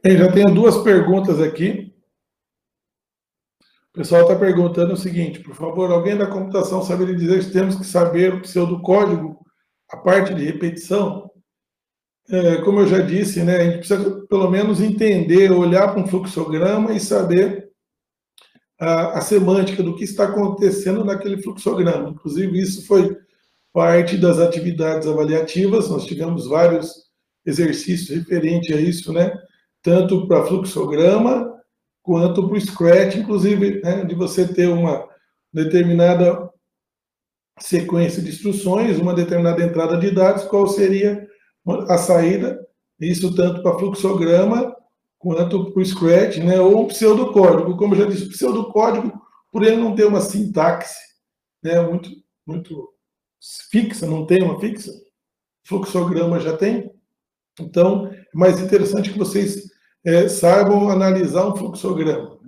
[0.04, 1.91] Bem, já tenho duas perguntas aqui.
[3.94, 7.76] O pessoal está perguntando o seguinte, por favor, alguém da computação saberia dizer se temos
[7.76, 9.38] que saber o pseudocódigo,
[9.90, 11.30] a parte de repetição?
[12.30, 16.08] É, como eu já disse, né, a gente precisa pelo menos entender, olhar para um
[16.08, 17.70] fluxograma e saber
[18.80, 22.12] a, a semântica do que está acontecendo naquele fluxograma.
[22.12, 23.14] Inclusive, isso foi
[23.74, 26.94] parte das atividades avaliativas, nós tivemos vários
[27.46, 29.34] exercícios referentes a isso, né?
[29.84, 31.51] Tanto para fluxograma
[32.02, 35.10] quanto para o Scratch, inclusive, né, de você ter uma,
[35.54, 36.50] determinada
[37.60, 41.28] sequência de instruções, uma determinada entrada de dados, qual seria
[41.90, 42.66] a saída,
[43.00, 44.76] isso tanto para fluxograma
[45.20, 47.78] quanto para o Scratch, né, ou pseudocódigo.
[47.78, 49.12] Como eu já disse, pseudocódigo,
[49.52, 50.96] por ele não ter uma sintaxe
[51.62, 52.10] né, muito,
[52.46, 52.90] muito
[53.70, 54.92] fixa, não tem uma fixa,
[55.64, 56.92] fluxograma já tem.
[57.60, 59.70] Então, é mais interessante que vocês
[60.06, 62.40] é, saibam analisar um fluxograma.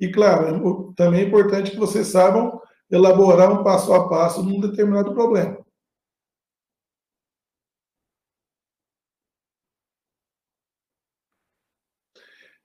[0.00, 5.12] E, claro, também é importante que vocês saibam elaborar um passo a passo num determinado
[5.14, 5.58] problema.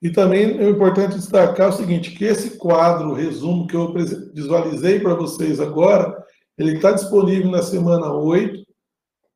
[0.02, 3.94] E também é importante destacar o seguinte, que esse quadro, resumo que eu
[4.34, 6.12] visualizei para vocês agora,
[6.58, 8.66] ele está disponível na semana 8,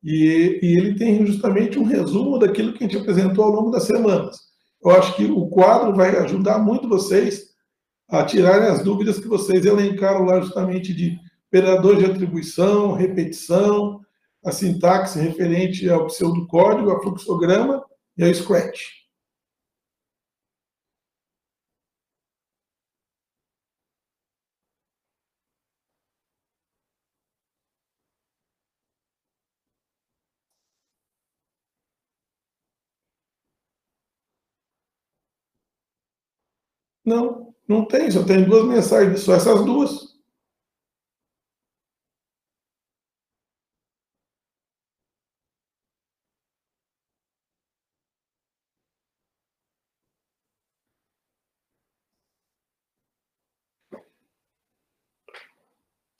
[0.03, 3.83] e, e, ele tem justamente um resumo daquilo que a gente apresentou ao longo das
[3.83, 4.46] semanas.
[4.83, 7.47] Eu acho que o quadro vai ajudar muito vocês
[8.09, 13.99] a tirarem as dúvidas que vocês elencaram lá justamente de operador de atribuição, repetição,
[14.45, 17.83] a sintaxe referente ao pseudocódigo, a fluxograma
[18.17, 19.06] e ao Scratch.
[37.07, 40.17] Não, não tem, só tem duas mensagens, só essas duas.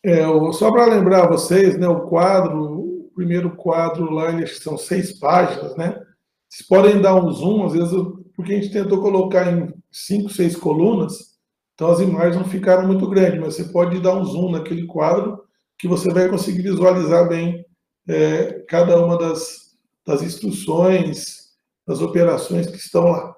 [0.05, 0.23] É,
[0.53, 2.63] só para lembrar vocês, né, o quadro,
[3.07, 6.01] o primeiro quadro lá, eles são seis páginas, né?
[6.47, 7.91] Vocês podem dar um zoom, às vezes,
[8.35, 9.73] porque a gente tentou colocar em
[10.05, 11.37] cinco, seis colunas,
[11.73, 15.43] então as imagens não ficaram muito grandes, mas você pode dar um zoom naquele quadro
[15.77, 17.65] que você vai conseguir visualizar bem
[18.07, 21.51] é, cada uma das, das instruções,
[21.85, 23.36] das operações que estão lá.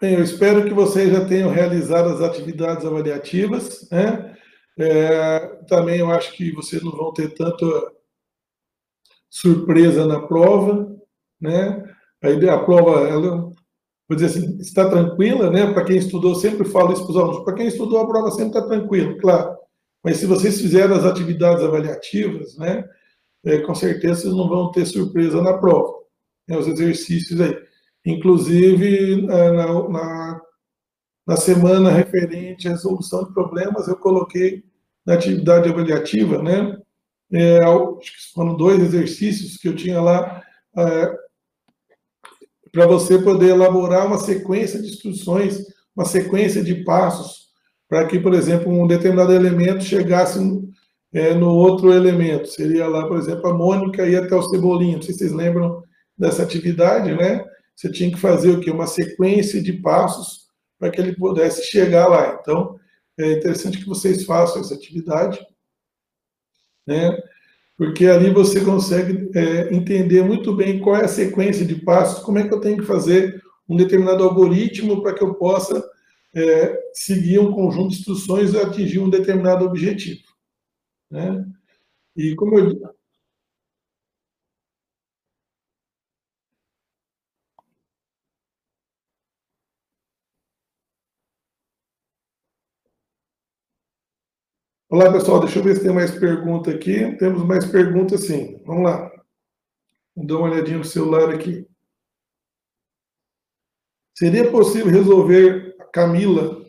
[0.00, 4.36] Bem, eu espero que vocês já tenham realizado as atividades avaliativas, né?
[4.78, 7.66] É, também eu acho que vocês não vão ter tanta
[9.28, 10.96] surpresa na prova,
[11.40, 11.82] né?
[12.22, 13.38] A, a prova, ela,
[14.08, 15.72] vou dizer assim, está tranquila, né?
[15.72, 18.56] Para quem estudou, sempre falo isso para os alunos, para quem estudou, a prova sempre
[18.56, 19.56] está tranquila, claro.
[20.04, 22.88] Mas se vocês fizeram as atividades avaliativas, né?
[23.44, 25.92] É, com certeza vocês não vão ter surpresa na prova,
[26.46, 26.56] né?
[26.56, 27.67] Os exercícios aí.
[28.08, 30.40] Inclusive, é, na, na,
[31.26, 34.64] na semana referente à resolução de problemas, eu coloquei
[35.04, 36.78] na atividade avaliativa, né?
[37.30, 40.42] É, acho que foram dois exercícios que eu tinha lá
[40.74, 41.14] é,
[42.72, 45.62] para você poder elaborar uma sequência de instruções,
[45.94, 47.48] uma sequência de passos,
[47.86, 50.70] para que, por exemplo, um determinado elemento chegasse no,
[51.12, 52.48] é, no outro elemento.
[52.48, 54.96] Seria lá, por exemplo, a Mônica ir até o Cebolinha.
[54.96, 55.82] Não sei se vocês lembram
[56.16, 57.44] dessa atividade, né?
[57.78, 58.72] Você tinha que fazer o quê?
[58.72, 60.48] Uma sequência de passos
[60.80, 62.36] para que ele pudesse chegar lá.
[62.40, 62.76] Então,
[63.16, 65.38] é interessante que vocês façam essa atividade,
[66.84, 67.16] né?
[67.76, 72.40] Porque ali você consegue é, entender muito bem qual é a sequência de passos, como
[72.40, 75.80] é que eu tenho que fazer um determinado algoritmo para que eu possa
[76.34, 80.24] é, seguir um conjunto de instruções e atingir um determinado objetivo.
[81.08, 81.46] Né?
[82.16, 82.76] E como eu,
[94.90, 95.40] Olá, pessoal.
[95.40, 97.14] Deixa eu ver se tem mais pergunta aqui.
[97.18, 98.62] Temos mais perguntas, sim.
[98.64, 99.12] Vamos lá.
[100.16, 101.68] Dar uma olhadinha no celular aqui.
[104.16, 106.64] Seria possível resolver, Camila,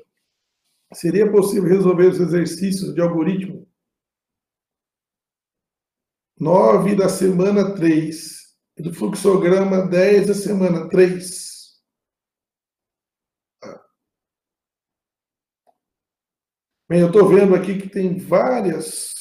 [0.94, 3.66] seria possível resolver os exercícios de algoritmo?
[6.38, 8.54] 9 da semana 3.
[8.78, 11.59] E do fluxograma 10 da semana 3.
[16.90, 19.14] Bem, eu estou vendo aqui que tem várias,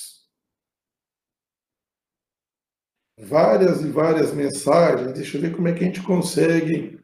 [3.18, 5.12] várias e várias mensagens.
[5.12, 6.98] Deixa eu ver como é que a gente consegue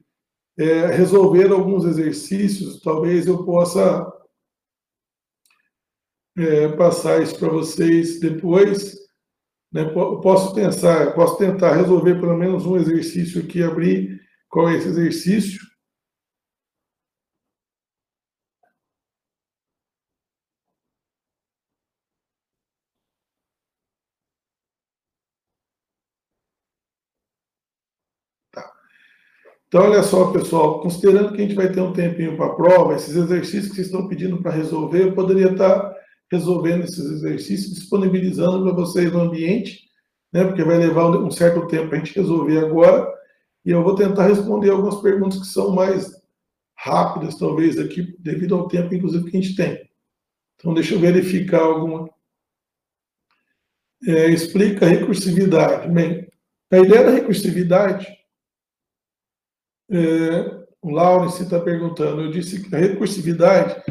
[0.58, 2.80] é, resolver alguns exercícios.
[2.80, 4.10] Talvez eu possa
[6.38, 8.96] é, passar isso para vocês depois.
[9.70, 9.84] Né?
[9.92, 15.60] Posso pensar, posso tentar resolver pelo menos um exercício aqui, abrir qual é esse exercício.
[29.74, 32.94] Então, olha só, pessoal, considerando que a gente vai ter um tempinho para a prova,
[32.94, 35.92] esses exercícios que vocês estão pedindo para resolver, eu poderia estar
[36.30, 39.80] resolvendo esses exercícios, disponibilizando para vocês no ambiente,
[40.32, 43.12] né, porque vai levar um certo tempo para a gente resolver agora,
[43.64, 46.22] e eu vou tentar responder algumas perguntas que são mais
[46.78, 49.90] rápidas, talvez, aqui, devido ao tempo, inclusive, que a gente tem.
[50.54, 52.08] Então, deixa eu verificar alguma.
[54.06, 55.88] É, explica recursividade.
[55.88, 56.28] Bem,
[56.70, 58.06] a ideia da recursividade
[59.90, 63.82] é, o Laurence está perguntando, eu disse que a recursividade,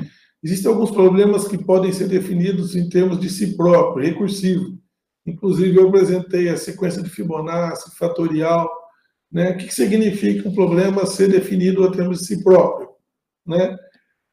[0.43, 4.77] existem alguns problemas que podem ser definidos em termos de si próprio, recursivo.
[5.25, 8.69] Inclusive, eu apresentei a sequência de Fibonacci, fatorial,
[9.31, 9.51] né?
[9.51, 12.89] O que, que significa um problema ser definido a termos de si próprio?
[13.45, 13.75] Né?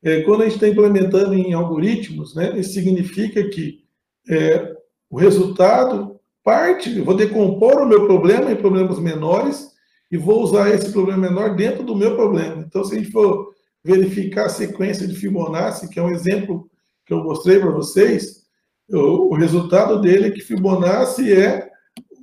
[0.03, 3.85] É, quando a gente está implementando em algoritmos, né, isso significa que
[4.29, 4.75] é,
[5.09, 9.71] o resultado parte, eu vou decompor o meu problema em problemas menores
[10.11, 12.65] e vou usar esse problema menor dentro do meu problema.
[12.67, 16.69] Então, se a gente for verificar a sequência de Fibonacci, que é um exemplo
[17.07, 18.41] que eu mostrei para vocês,
[18.89, 21.71] o, resultado dele é que Fibonacci é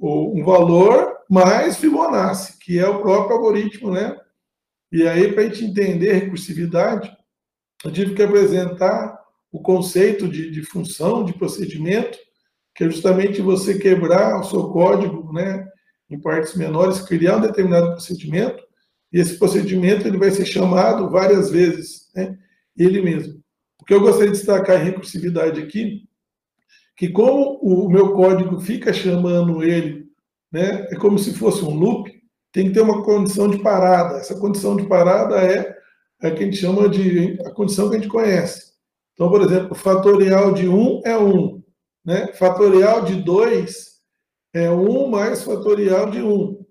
[0.02, 4.16] um valor mais Fibonacci, que é o próprio algoritmo, né?
[4.92, 7.12] E aí, para a gente entender recursividade,
[7.84, 9.18] eu tive que apresentar
[9.52, 12.18] o conceito de, de função, de procedimento,
[12.76, 15.67] que é justamente você quebrar o seu código, né?
[16.10, 18.64] Em partes menores, criar um determinado procedimento,
[19.12, 22.38] e esse procedimento ele vai ser chamado várias vezes, né?
[22.78, 23.42] ele mesmo.
[23.80, 26.04] O que eu gostaria de destacar em recursividade aqui,
[26.96, 30.08] que como o meu código fica chamando ele,
[30.52, 32.12] né, é como se fosse um loop,
[32.52, 34.18] tem que ter uma condição de parada.
[34.18, 35.78] Essa condição de parada é
[36.22, 38.72] a que a gente chama de a condição que a gente conhece.
[39.14, 41.64] Então, por exemplo, fatorial de 1 é 1,
[42.06, 42.28] né?
[42.34, 43.97] Fatorial de 2
[44.58, 46.66] é 1 mais fatorial de 1.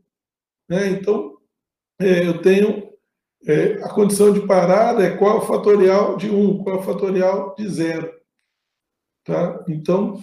[0.68, 0.88] Né?
[0.88, 1.36] Então,
[2.00, 2.86] é, eu tenho
[3.46, 7.68] é, a condição de parada é qual o fatorial de 1, qual o fatorial de
[7.68, 8.12] 0.
[9.24, 9.64] Tá?
[9.68, 10.20] Então,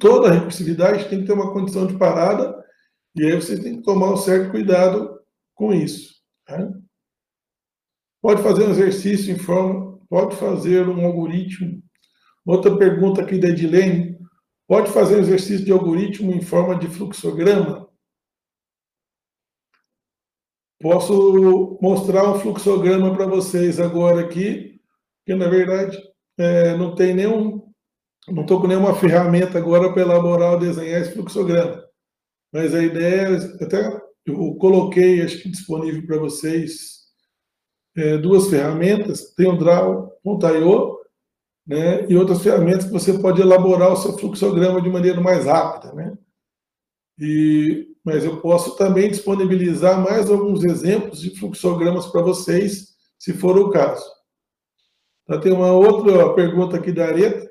[0.00, 2.56] toda recursividade tem que ter uma condição de parada,
[3.14, 5.20] e aí você tem que tomar um certo cuidado
[5.54, 6.14] com isso.
[6.44, 6.68] Tá?
[8.20, 11.80] Pode fazer um exercício em forma, pode fazer um algoritmo.
[12.44, 14.17] Outra pergunta aqui da Edilene,
[14.68, 17.88] Pode fazer exercício de algoritmo em forma de fluxograma?
[20.78, 24.78] Posso mostrar um fluxograma para vocês agora aqui,
[25.24, 25.98] que na verdade
[26.36, 27.72] é, não tem nenhum,
[28.28, 31.82] não estou com nenhuma ferramenta agora para elaborar ou desenhar esse fluxograma.
[32.52, 33.88] Mas a ideia, até
[34.26, 37.06] eu coloquei, acho que disponível para vocês,
[37.96, 40.97] é, duas ferramentas, tem o Draw.io
[41.68, 45.92] né, e outras ferramentas que você pode elaborar o seu fluxograma de maneira mais rápida.
[45.92, 46.16] Né?
[47.18, 53.58] E, mas eu posso também disponibilizar mais alguns exemplos de fluxogramas para vocês, se for
[53.58, 54.02] o caso.
[55.26, 57.46] Tá, tem uma outra pergunta aqui da Areta.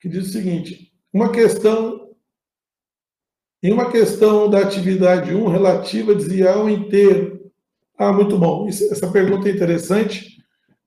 [0.00, 2.02] Que diz o seguinte: uma questão.
[3.62, 7.41] Em uma questão da atividade 1 relativa a desviar um inteiro
[8.08, 8.68] ah, muito bom.
[8.68, 10.38] essa pergunta é interessante,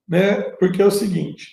[0.07, 0.41] né?
[0.59, 1.51] Porque é o seguinte: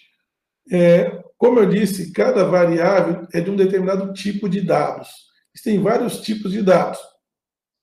[0.71, 5.09] é, como eu disse, cada variável é de um determinado tipo de dados.
[5.55, 6.99] Existem vários tipos de dados.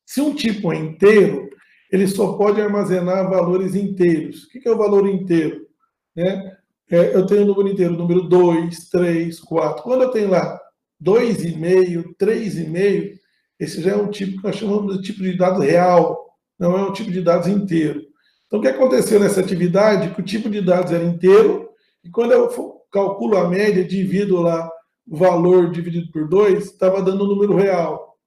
[0.06, 1.50] Se um tipo é inteiro,
[1.92, 4.44] ele só pode armazenar valores inteiros.
[4.44, 5.68] O que é o valor inteiro?
[6.16, 6.58] Né?
[6.90, 9.84] É, eu tenho o número inteiro, número 2, 3, 4.
[9.84, 10.60] Quando eu tenho lá
[11.04, 13.20] 2,5, 3,5,
[13.60, 16.29] esse já é um tipo que nós chamamos de tipo de dado real
[16.60, 18.01] não é um tipo de dados inteiro.
[18.45, 20.14] Então, o que aconteceu nessa atividade?
[20.14, 21.70] Que o tipo de dados era inteiro,
[22.03, 22.49] e quando eu
[22.91, 24.70] calculo a média, divido lá
[25.07, 28.18] o valor dividido por 2, estava dando o um número real.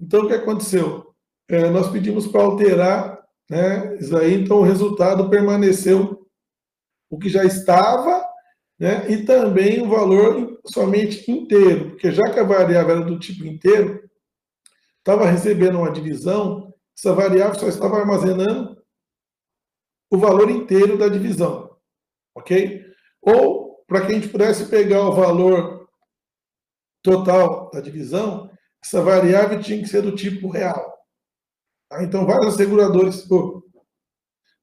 [0.00, 1.12] Então, o que aconteceu?
[1.48, 6.26] É, nós pedimos para alterar né, isso aí, então o resultado permaneceu
[7.10, 8.24] o que já estava,
[8.78, 13.44] né, e também o valor somente inteiro, porque já que a variável era do tipo
[13.44, 14.02] inteiro,
[14.98, 18.80] estava recebendo uma divisão essa variável só estava armazenando
[20.10, 21.76] o valor inteiro da divisão,
[22.34, 22.84] ok?
[23.20, 25.88] Ou, para que a gente pudesse pegar o valor
[27.02, 28.50] total da divisão,
[28.82, 30.92] essa variável tinha que ser do tipo real.
[31.88, 32.02] Tá?
[32.02, 33.26] Então, vários seguradores,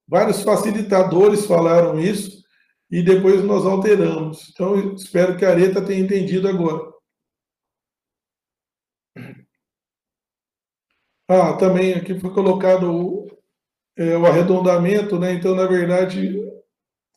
[0.07, 2.43] vários facilitadores falaram isso
[2.91, 4.49] e depois nós alteramos.
[4.51, 6.88] Então, espero que a Areta tenha entendido agora.
[11.29, 13.27] Ah, também aqui foi colocado o,
[13.97, 15.33] é, o arredondamento, né?
[15.33, 16.35] Então, na verdade,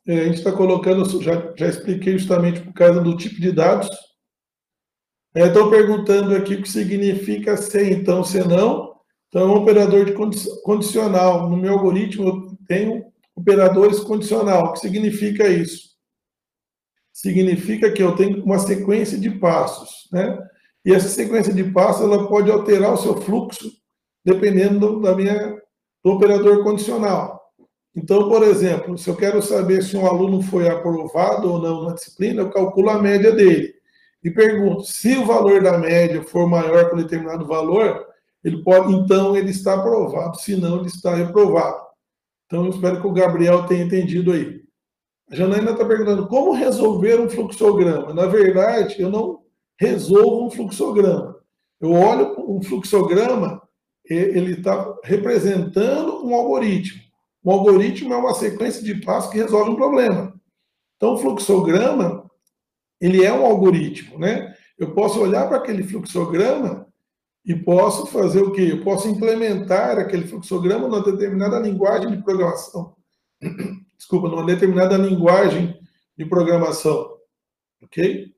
[0.06, 3.88] é, a gente está colocando, já, já expliquei justamente por causa do tipo de dados,
[5.34, 8.96] Estou perguntando aqui o que significa se então, se não.
[9.28, 10.12] Então, é um operador de
[10.62, 11.48] condicional.
[11.48, 13.02] No meu algoritmo, eu tenho
[13.34, 14.66] operadores condicional.
[14.66, 15.92] O que significa isso?
[17.14, 20.38] Significa que eu tenho uma sequência de passos, né?
[20.84, 23.70] E essa sequência de passos, ela pode alterar o seu fluxo,
[24.24, 25.60] dependendo da minha,
[26.04, 27.40] do operador condicional.
[27.94, 31.94] Então, por exemplo, se eu quero saber se um aluno foi aprovado ou não na
[31.94, 33.74] disciplina, eu calculo a média dele
[34.24, 38.06] e pergunto: se o valor da média for maior que um determinado valor,
[38.42, 41.82] ele pode, então ele está aprovado, se não, ele está reprovado.
[42.46, 44.62] Então, eu espero que o Gabriel tenha entendido aí.
[45.30, 48.12] A Janaína está perguntando como resolver um fluxograma.
[48.12, 49.40] Na verdade, eu não
[49.78, 51.36] resolvo um fluxograma.
[51.80, 53.62] Eu olho um fluxograma,
[54.08, 57.00] ele está representando um algoritmo.
[57.44, 60.34] Um algoritmo é uma sequência de passos que resolve um problema.
[60.96, 62.30] Então, o fluxograma
[63.00, 64.54] ele é um algoritmo, né?
[64.78, 66.86] Eu posso olhar para aquele fluxograma
[67.44, 68.68] e posso fazer o quê?
[68.70, 72.94] Eu posso implementar aquele fluxograma numa determinada linguagem de programação.
[73.98, 75.76] Desculpa, numa determinada linguagem
[76.16, 77.16] de programação.
[77.82, 78.32] Ok?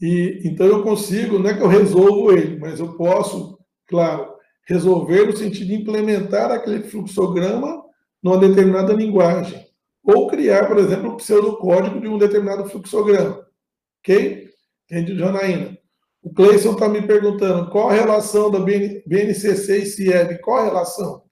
[0.00, 4.33] E então eu consigo, não é que eu resolvo ele, mas eu posso, claro,
[4.66, 7.84] resolver no sentido de implementar aquele fluxograma
[8.22, 9.66] numa determinada linguagem.
[10.02, 13.46] Ou criar, por exemplo, o pseudocódigo de um determinado fluxograma.
[14.00, 14.50] Ok?
[14.84, 15.78] Entende, Janaína?
[16.22, 21.24] O Cleison está me perguntando qual a relação da BNCC e CIEB, qual a relação?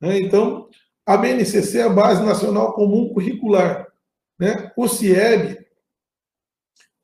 [0.00, 0.18] Né?
[0.18, 0.68] Então,
[1.04, 3.86] a BNCC é a Base Nacional Comum Curricular.
[4.38, 4.72] Né?
[4.76, 5.58] O CIEB,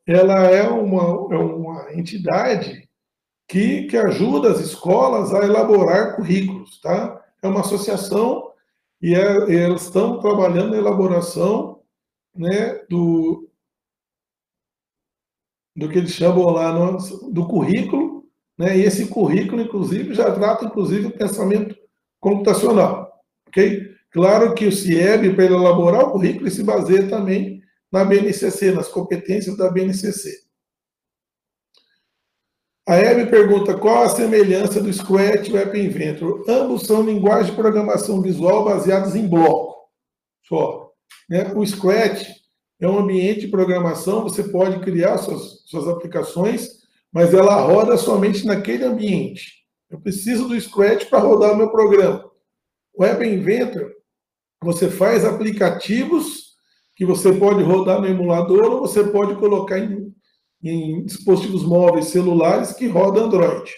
[0.07, 2.90] ela é uma, é uma entidade
[3.51, 6.81] que, que ajuda as escolas a elaborar currículos.
[6.81, 7.21] Tá?
[7.43, 8.53] É uma associação
[9.03, 11.81] e é, elas estão trabalhando na elaboração
[12.33, 13.51] né, do,
[15.75, 16.97] do que eles chamam lá no,
[17.33, 18.25] do currículo,
[18.57, 18.79] né?
[18.79, 21.75] E esse currículo, inclusive, já trata, inclusive, o pensamento
[22.21, 23.11] computacional,
[23.49, 23.91] ok?
[24.13, 29.57] Claro que o CIEB, para elaborar o currículo, se baseia também na BNCC, nas competências
[29.57, 30.50] da BNCC.
[32.91, 36.45] A Hebe pergunta qual a semelhança do Scratch e o App Inventor.
[36.49, 39.89] Ambos são linguagens de programação visual baseadas em bloco.
[40.49, 40.91] Só.
[41.29, 41.53] Né?
[41.55, 42.27] O Scratch
[42.81, 46.81] é um ambiente de programação, você pode criar suas, suas aplicações,
[47.13, 49.65] mas ela roda somente naquele ambiente.
[49.89, 52.29] Eu preciso do Scratch para rodar o meu programa.
[52.93, 53.89] O Web Inventor,
[54.61, 56.57] você faz aplicativos
[56.97, 60.13] que você pode rodar no emulador ou você pode colocar em,
[60.63, 63.71] em dispositivos móveis celulares que rodam Android.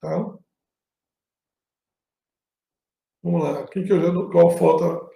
[0.00, 0.36] Tá?
[3.22, 3.62] Vamos lá.
[3.62, 5.06] O que eu já, qual falta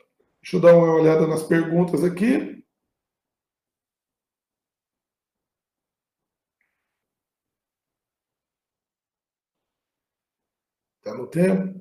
[0.43, 2.65] Deixa eu dar uma olhada nas perguntas aqui.
[10.99, 11.80] Está no tempo?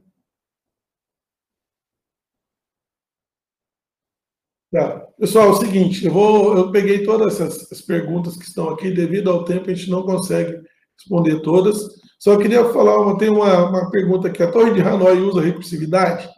[4.72, 5.00] Tá.
[5.18, 9.32] Pessoal, é o seguinte, eu vou, eu peguei todas essas perguntas que estão aqui, devido
[9.32, 10.62] ao tempo a gente não consegue
[10.96, 11.78] responder todas.
[12.20, 16.30] Só queria falar, tem uma, uma pergunta aqui, a Torre de Hanoi usa recursividade?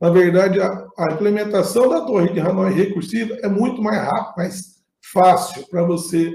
[0.00, 4.76] Na verdade, a, a implementação da torre de Hanoi recursiva é muito mais rápida, mais
[5.12, 6.30] fácil para você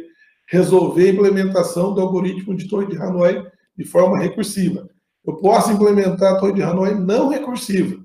[0.48, 3.46] resolver a implementação do algoritmo de torre de Hanoi
[3.78, 4.90] de forma recursiva.
[5.26, 8.04] Eu posso implementar a torre de Hanoi não recursiva,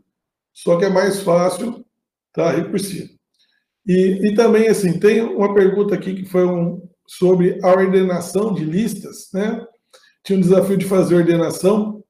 [0.53, 1.85] só que é mais fácil
[2.33, 3.16] tá, recursiva.
[3.87, 8.65] E, e também, assim, tem uma pergunta aqui que foi um, sobre a ordenação de
[8.65, 9.65] listas, né?
[10.25, 12.03] Tinha um desafio de fazer ordenação,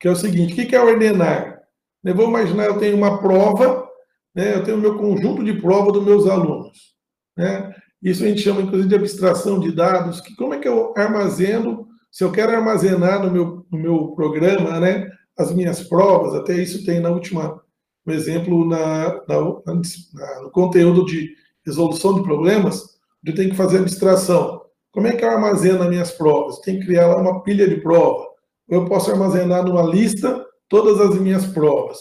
[0.00, 1.60] que é o seguinte, o que é ordenar?
[2.02, 2.12] Né?
[2.12, 3.88] Vou imaginar, eu tenho uma prova,
[4.34, 4.56] né?
[4.56, 6.94] eu tenho o meu conjunto de prova dos meus alunos.
[7.36, 7.72] Né?
[8.02, 11.86] Isso a gente chama, inclusive, de abstração de dados, que como é que eu armazeno,
[12.10, 16.84] se eu quero armazenar no meu, no meu programa né, as minhas provas, até isso
[16.84, 17.60] tem na última,
[18.06, 21.34] um exemplo, na, na, na, no conteúdo de
[21.64, 24.62] resolução de problemas, eu tenho que fazer abstração.
[24.90, 26.58] Como é que eu armazeno as minhas provas?
[26.60, 28.26] Tenho que criar lá uma pilha de prova.
[28.68, 31.98] Eu posso armazenar numa lista todas as minhas provas.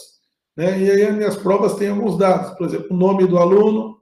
[0.55, 0.79] Né?
[0.79, 3.97] E aí as minhas provas têm alguns dados, por exemplo, o nome do aluno,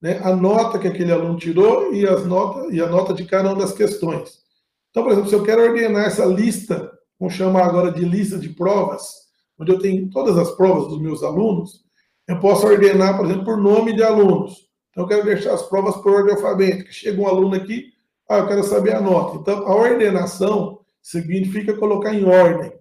[0.00, 0.20] né?
[0.22, 3.58] a nota que aquele aluno tirou e, as notas, e a nota de cada uma
[3.58, 4.42] das questões.
[4.90, 8.48] Então, por exemplo, se eu quero ordenar essa lista, vamos chamar agora de lista de
[8.50, 9.23] provas,
[9.58, 11.84] onde eu tenho todas as provas dos meus alunos,
[12.26, 14.68] eu posso ordenar, por exemplo, por nome de alunos.
[14.90, 16.90] Então, eu quero deixar as provas por ordem alfabética.
[16.90, 17.92] Chega um aluno aqui,
[18.28, 19.36] ah, eu quero saber a nota.
[19.36, 22.72] Então, a ordenação significa colocar em ordem.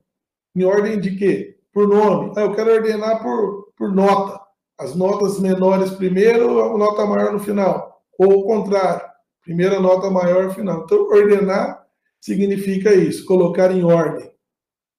[0.55, 1.57] Em ordem de quê?
[1.73, 2.31] Por nome.
[2.37, 4.39] Ah, eu quero ordenar por, por nota.
[4.79, 8.01] As notas menores primeiro, a nota maior no final.
[8.17, 9.05] Ou o contrário.
[9.43, 10.83] Primeira nota maior final.
[10.83, 11.83] Então, ordenar
[12.21, 14.32] significa isso, colocar em ordem.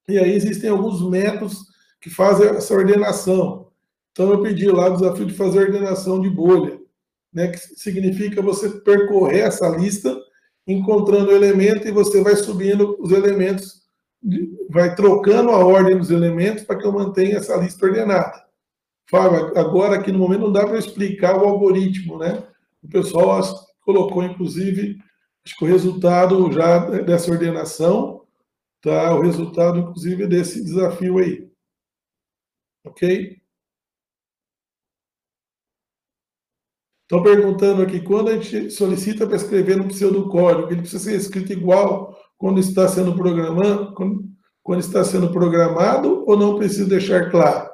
[0.08, 1.64] E aí existem alguns métodos
[2.00, 3.68] que fazem essa ordenação.
[4.12, 6.78] Então, eu pedi lá o desafio de fazer ordenação de bolha,
[7.32, 10.16] né, que significa você percorrer essa lista,
[10.66, 13.82] encontrando o elemento e você vai subindo os elementos,
[14.70, 18.44] vai trocando a ordem dos elementos para que eu mantenha essa lista ordenada.
[19.10, 22.42] Fábio, agora aqui no momento não dá para explicar o algoritmo, né?
[22.82, 23.42] O pessoal
[23.82, 24.96] colocou, inclusive,
[25.44, 28.22] acho que o resultado já dessa ordenação,
[28.84, 29.14] tá?
[29.14, 31.50] O resultado, inclusive, desse desafio aí.
[32.84, 33.42] Ok?
[37.02, 41.52] Estão perguntando aqui, quando a gente solicita para escrever no pseudocódigo, ele precisa ser escrito
[41.52, 47.70] igual quando está sendo programado, quando, está sendo programado, ou não precisa deixar claro?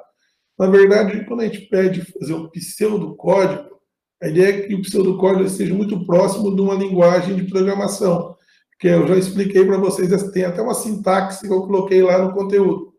[0.57, 3.79] Na verdade, quando a gente pede fazer um pseudocódigo,
[4.21, 8.37] a ideia é que o pseudocódigo esteja muito próximo de uma linguagem de programação,
[8.81, 12.33] que eu já expliquei para vocês, tem até uma sintaxe que eu coloquei lá no
[12.33, 12.91] conteúdo.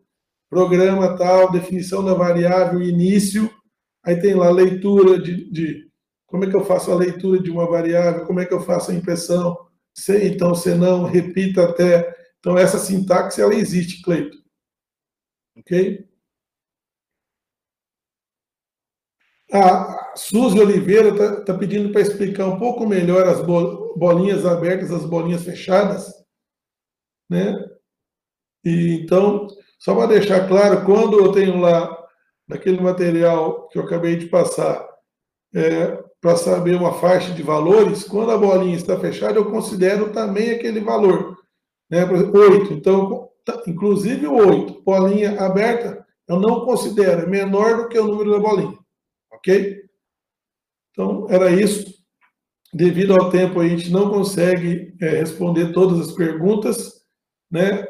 [0.49, 3.49] Programa tal, definição da variável, início,
[4.01, 5.91] aí tem lá leitura de, de
[6.25, 8.91] como é que eu faço a leitura de uma variável, como é que eu faço
[8.91, 9.57] a impressão,
[9.93, 12.15] se então, se não, repita até.
[12.39, 14.37] Então, essa sintaxe, ela existe, Cleito.
[15.57, 16.07] Ok?
[19.51, 23.41] A Suzy Oliveira está tá pedindo para explicar um pouco melhor as
[23.97, 26.11] bolinhas abertas, as bolinhas fechadas.
[27.29, 27.53] Né?
[28.63, 29.47] E, então,
[29.79, 32.01] só para deixar claro, quando eu tenho lá,
[32.47, 34.87] naquele material que eu acabei de passar,
[35.53, 40.51] é, para saber uma faixa de valores, quando a bolinha está fechada, eu considero também
[40.51, 41.37] aquele valor.
[41.89, 42.05] Né?
[42.05, 42.73] Por exemplo, 8.
[42.73, 43.29] Então,
[43.67, 48.39] inclusive o 8, bolinha aberta, eu não considero, é menor do que o número da
[48.39, 48.77] bolinha.
[49.31, 49.81] Ok?
[50.91, 52.02] Então, era isso.
[52.73, 57.01] Devido ao tempo, a gente não consegue é, responder todas as perguntas,
[57.51, 57.85] né?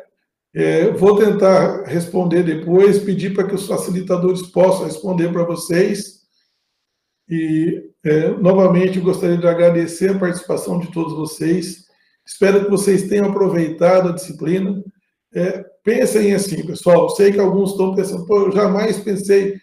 [0.54, 6.22] É, vou tentar responder depois, pedir para que os facilitadores possam responder para vocês.
[7.28, 11.86] E, é, novamente, gostaria de agradecer a participação de todos vocês.
[12.26, 14.84] Espero que vocês tenham aproveitado a disciplina.
[15.34, 17.10] É, pensem assim, pessoal.
[17.10, 19.56] Sei que alguns estão pensando, pô, eu jamais pensei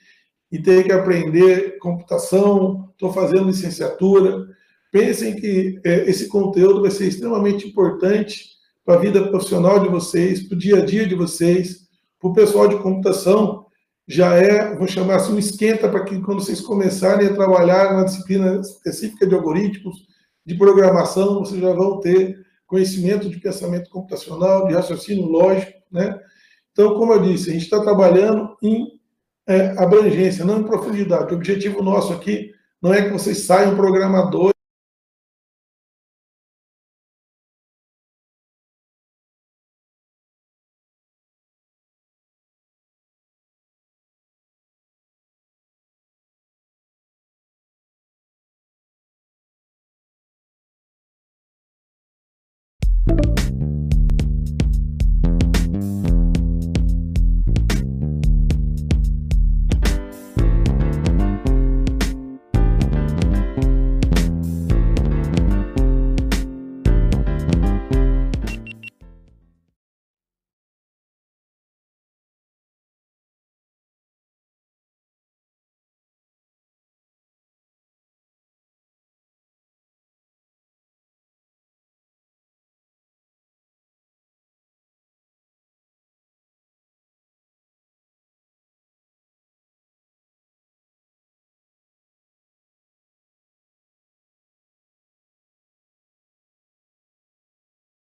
[0.50, 4.46] e ter que aprender computação, estou fazendo licenciatura.
[4.90, 8.44] Pensem que é, esse conteúdo vai ser extremamente importante
[8.84, 11.88] para a vida profissional de vocês, para o dia a dia de vocês,
[12.18, 13.66] para o pessoal de computação.
[14.08, 18.04] Já é, vou chamar assim, um esquenta para que quando vocês começarem a trabalhar na
[18.04, 20.08] disciplina específica de algoritmos,
[20.44, 26.18] de programação, vocês já vão ter conhecimento de pensamento computacional, de raciocínio lógico, né?
[26.72, 28.88] Então, como eu disse, a gente está trabalhando em
[29.46, 31.32] é, abrangência, não em profundidade.
[31.32, 34.59] O objetivo nosso aqui não é que vocês saiam programadores